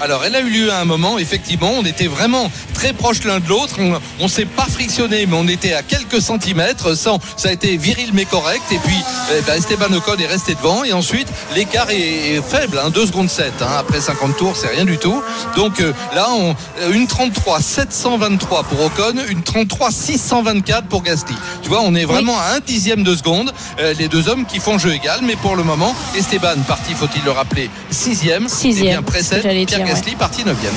Alors, 0.00 0.24
elle 0.24 0.36
a 0.36 0.40
eu 0.40 0.48
lieu 0.48 0.72
à 0.72 0.80
un 0.80 0.84
moment, 0.84 1.18
effectivement, 1.18 1.72
on 1.76 1.84
était 1.84 2.06
vraiment 2.06 2.50
très 2.72 2.92
proches 2.92 3.24
l'un 3.24 3.40
de 3.40 3.48
l'autre. 3.48 3.76
On, 4.20 4.22
ne 4.22 4.28
s'est 4.28 4.44
pas 4.44 4.66
frictionné, 4.66 5.26
mais 5.26 5.36
on 5.36 5.48
était 5.48 5.72
à 5.72 5.82
quelques 5.82 6.22
centimètres. 6.22 6.96
Sans, 6.96 7.18
ça 7.36 7.48
a 7.48 7.52
été 7.52 7.76
viril 7.76 8.10
mais 8.12 8.24
correct. 8.24 8.62
Et 8.70 8.78
puis, 8.78 8.96
eh 9.36 9.40
ben, 9.42 9.54
Esteban 9.54 9.92
Ocon 9.92 10.16
est 10.18 10.26
resté 10.26 10.54
devant. 10.54 10.84
Et 10.84 10.92
ensuite, 10.92 11.26
l'écart 11.56 11.90
est, 11.90 12.36
est 12.36 12.42
faible, 12.42 12.80
hein, 12.82 12.90
2 12.90 13.06
secondes 13.06 13.28
7. 13.28 13.52
hein. 13.60 13.66
après 13.78 14.00
50 14.00 14.36
tours, 14.36 14.56
c'est 14.56 14.68
rien 14.68 14.84
du 14.84 14.98
tout. 14.98 15.20
Donc 15.56 15.80
euh, 15.80 15.92
là, 16.14 16.28
on, 16.30 16.54
une 16.92 17.08
33 17.08 17.60
723 17.60 18.62
pour 18.64 18.80
Ocon, 18.80 19.14
une 19.28 19.42
33 19.42 19.90
624 19.90 20.86
pour 20.86 21.02
Gasly. 21.02 21.34
Tu 21.62 21.68
vois, 21.68 21.80
on 21.82 21.94
est 21.96 22.04
vraiment 22.04 22.38
à 22.38 22.56
un 22.56 22.60
dixième 22.60 23.02
de 23.02 23.16
seconde. 23.16 23.52
Euh, 23.80 23.94
les 23.98 24.06
deux 24.06 24.28
hommes 24.28 24.46
qui 24.46 24.60
font 24.60 24.78
jeu 24.78 24.94
égal, 24.94 25.20
mais 25.22 25.36
pour 25.36 25.56
le 25.56 25.64
moment, 25.64 25.94
Esteban 26.16 26.62
parti, 26.66 26.94
faut-il 26.94 27.24
le 27.24 27.32
rappeler, 27.32 27.68
sixième. 27.90 28.48
Sixième, 28.48 28.86
Et 28.86 29.12
bien 29.12 29.40
j'allais 29.42 29.66
Pierre 29.66 29.84
dire, 29.84 29.87
Gasly 29.88 30.14
parti 30.16 30.44
neuvième. 30.44 30.74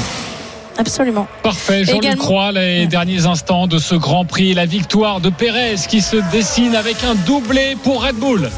Absolument. 0.77 1.27
Parfait, 1.43 1.83
Jean-Luc 1.83 2.03
Également- 2.03 2.23
Croix, 2.23 2.51
les 2.53 2.87
derniers 2.87 3.25
instants 3.25 3.67
de 3.67 3.77
ce 3.77 3.93
Grand 3.93 4.23
Prix, 4.25 4.53
la 4.53 4.65
victoire 4.65 5.19
de 5.19 5.29
Pérez 5.29 5.75
qui 5.89 6.01
se 6.01 6.15
dessine 6.31 6.75
avec 6.75 7.03
un 7.03 7.15
doublé 7.15 7.75
pour 7.83 8.03
Red 8.03 8.15
Bull. 8.15 8.49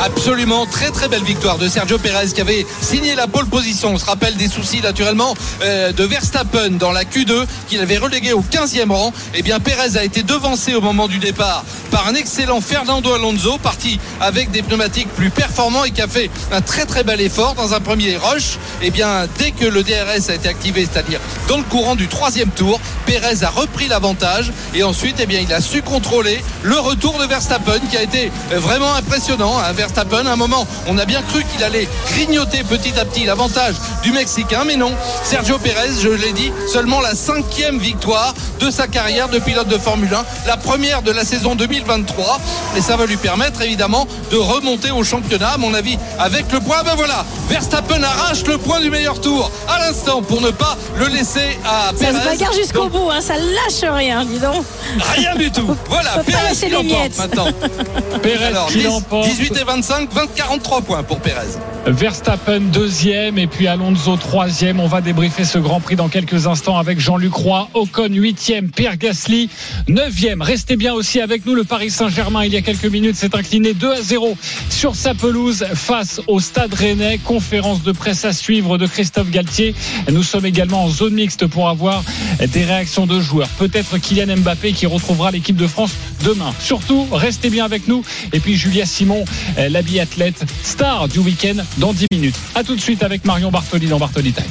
Absolument, 0.00 0.66
très 0.66 0.90
très 0.90 1.06
belle 1.06 1.22
victoire 1.22 1.58
de 1.58 1.68
Sergio 1.68 1.96
Pérez 1.96 2.26
qui 2.34 2.40
avait 2.40 2.66
signé 2.80 3.14
la 3.14 3.28
pole 3.28 3.46
position. 3.46 3.90
On 3.94 3.98
se 3.98 4.04
rappelle 4.04 4.36
des 4.36 4.48
soucis 4.48 4.80
naturellement 4.80 5.34
euh, 5.62 5.92
de 5.92 6.02
Verstappen 6.04 6.70
dans 6.70 6.90
la 6.90 7.04
Q2 7.04 7.44
qu'il 7.68 7.80
avait 7.80 7.98
relégué 7.98 8.32
au 8.32 8.42
15e 8.42 8.90
rang. 8.90 9.12
Eh 9.34 9.42
bien 9.42 9.60
Pérez 9.60 9.96
a 9.96 10.02
été 10.02 10.24
devancé 10.24 10.74
au 10.74 10.80
moment 10.80 11.06
du 11.06 11.18
départ 11.18 11.64
par 11.92 12.08
un 12.08 12.14
excellent 12.14 12.60
Fernando 12.60 13.12
Alonso, 13.12 13.58
parti 13.58 14.00
avec 14.20 14.50
des 14.50 14.62
pneumatiques 14.62 15.08
plus 15.14 15.30
performants 15.30 15.84
et 15.84 15.92
qui 15.92 16.00
a 16.02 16.08
fait 16.08 16.30
un 16.50 16.62
très 16.62 16.84
très 16.84 17.04
bel 17.04 17.20
effort 17.20 17.54
dans 17.54 17.74
un 17.74 17.80
premier 17.80 18.16
rush. 18.16 18.58
Eh 18.82 18.90
bien 18.90 19.26
dès 19.38 19.52
que 19.52 19.66
le 19.66 19.84
DRS 19.84 20.30
a 20.30 20.34
été 20.34 20.48
activé, 20.48 20.88
c'est-à-dire 20.90 21.20
dans 21.48 21.58
le 21.58 21.64
courant 21.64 21.94
du 21.94 22.08
troisième 22.08 22.50
tour, 22.50 22.80
Pérez 23.06 23.44
a 23.44 23.50
repris 23.50 23.86
l'avantage 23.86 24.52
et 24.74 24.82
ensuite 24.82 25.16
eh 25.20 25.26
bien 25.26 25.40
il 25.40 25.52
a 25.52 25.60
su 25.60 25.82
contrôler 25.82 26.42
le 26.64 26.78
retour 26.80 27.18
de 27.18 27.24
Verstappen 27.26 27.78
qui 27.88 27.96
a 27.96 28.02
été 28.02 28.32
vraiment 28.56 28.94
impressionnant. 28.94 29.58
hein. 29.58 29.62
Verstappen, 29.82 30.26
à 30.26 30.32
un 30.34 30.36
moment, 30.36 30.64
on 30.86 30.96
a 30.96 31.04
bien 31.04 31.22
cru 31.22 31.42
qu'il 31.44 31.64
allait 31.64 31.88
grignoter 32.12 32.62
petit 32.62 32.92
à 33.00 33.04
petit 33.04 33.24
l'avantage 33.24 33.74
du 34.04 34.12
Mexicain, 34.12 34.62
mais 34.64 34.76
non. 34.76 34.92
Sergio 35.24 35.58
Pérez, 35.58 35.90
je 36.00 36.08
l'ai 36.08 36.32
dit, 36.32 36.52
seulement 36.72 37.00
la 37.00 37.16
cinquième 37.16 37.78
victoire 37.80 38.32
de 38.60 38.70
sa 38.70 38.86
carrière 38.86 39.28
de 39.28 39.40
pilote 39.40 39.66
de 39.66 39.76
Formule 39.78 40.14
1, 40.14 40.24
la 40.46 40.56
première 40.56 41.02
de 41.02 41.10
la 41.10 41.24
saison 41.24 41.56
2023, 41.56 42.40
et 42.76 42.80
ça 42.80 42.94
va 42.96 43.06
lui 43.06 43.16
permettre 43.16 43.60
évidemment 43.62 44.06
de 44.30 44.36
remonter 44.36 44.92
au 44.92 45.02
championnat, 45.02 45.48
à 45.54 45.58
mon 45.58 45.74
avis, 45.74 45.98
avec 46.20 46.52
le 46.52 46.60
point. 46.60 46.84
Ben 46.84 46.94
voilà, 46.94 47.24
Verstappen 47.48 48.04
arrache 48.04 48.44
le 48.46 48.58
point 48.58 48.78
du 48.78 48.88
meilleur 48.88 49.20
tour 49.20 49.50
à 49.66 49.80
l'instant 49.80 50.22
pour 50.22 50.40
ne 50.42 50.50
pas 50.52 50.76
le 50.96 51.06
laisser 51.08 51.58
à 51.64 51.88
Ça 51.88 51.92
Pérez. 52.06 52.20
se 52.20 52.24
bagarre 52.24 52.52
jusqu'au 52.52 52.88
bout, 52.88 53.10
hein, 53.10 53.20
ça 53.20 53.34
lâche 53.36 53.92
rien, 53.92 54.24
dis 54.24 54.38
donc. 54.38 54.64
Rien 55.16 55.34
du 55.34 55.50
tout. 55.50 55.76
Voilà, 55.88 56.22
Pérez 56.24 56.54
qui 56.54 56.60
les 56.66 56.70
l'emporte 56.70 56.84
miettes. 57.02 57.18
maintenant. 57.18 57.46
Pérez 58.22 58.44
Alors, 58.46 58.66
qui 58.68 58.78
10, 58.78 58.84
l'emporte. 58.84 59.26
18 59.28 59.56
et 59.60 59.64
25, 59.74 60.12
20, 60.12 60.34
43 60.34 60.82
points 60.82 61.02
pour 61.02 61.18
Pérez. 61.20 61.56
Verstappen 61.86 62.60
deuxième 62.60 63.38
et 63.38 63.46
puis 63.46 63.66
Alonso 63.66 64.16
troisième. 64.16 64.78
On 64.78 64.86
va 64.86 65.00
débriefer 65.00 65.44
ce 65.44 65.58
Grand 65.58 65.80
Prix 65.80 65.96
dans 65.96 66.08
quelques 66.08 66.46
instants 66.46 66.76
avec 66.76 67.00
Jean-Luc 67.00 67.32
Roy, 67.32 67.68
Ocon 67.74 68.08
huitième, 68.10 68.70
Pierre 68.70 68.98
Gasly 68.98 69.48
neuvième. 69.88 70.42
Restez 70.42 70.76
bien 70.76 70.92
aussi 70.92 71.20
avec 71.20 71.46
nous. 71.46 71.54
Le 71.54 71.64
Paris 71.64 71.90
Saint-Germain, 71.90 72.44
il 72.44 72.52
y 72.52 72.56
a 72.56 72.60
quelques 72.60 72.84
minutes, 72.84 73.16
s'est 73.16 73.34
incliné 73.34 73.72
2 73.72 73.92
à 73.92 74.00
0 74.02 74.36
sur 74.68 74.94
sa 74.94 75.14
pelouse 75.14 75.64
face 75.74 76.20
au 76.26 76.38
Stade 76.38 76.74
Rennais. 76.74 77.18
Conférence 77.18 77.82
de 77.82 77.92
presse 77.92 78.26
à 78.26 78.32
suivre 78.32 78.76
de 78.76 78.86
Christophe 78.86 79.30
Galtier. 79.30 79.74
Nous 80.10 80.22
sommes 80.22 80.46
également 80.46 80.84
en 80.84 80.88
zone 80.88 81.14
mixte 81.14 81.46
pour 81.46 81.68
avoir 81.68 82.04
des 82.46 82.64
réactions 82.64 83.06
de 83.06 83.20
joueurs. 83.20 83.48
Peut-être 83.58 83.98
Kylian 83.98 84.36
Mbappé 84.36 84.72
qui 84.72 84.86
retrouvera 84.86 85.30
l'équipe 85.30 85.56
de 85.56 85.66
France 85.66 85.92
demain. 86.24 86.52
Surtout, 86.60 87.08
restez 87.10 87.50
bien 87.50 87.64
avec 87.64 87.88
nous. 87.88 88.04
Et 88.32 88.38
puis 88.38 88.54
Julia 88.54 88.86
Simon, 88.86 89.24
la 89.68 89.82
biathlète 89.82 90.44
star 90.62 91.08
du 91.08 91.18
week-end 91.18 91.62
dans 91.78 91.92
10 91.92 92.06
minutes. 92.12 92.36
À 92.54 92.64
tout 92.64 92.74
de 92.74 92.80
suite 92.80 93.02
avec 93.02 93.24
Marion 93.24 93.50
Bartoli 93.50 93.86
dans 93.86 93.98
Bartoli 93.98 94.32
Time. 94.32 94.44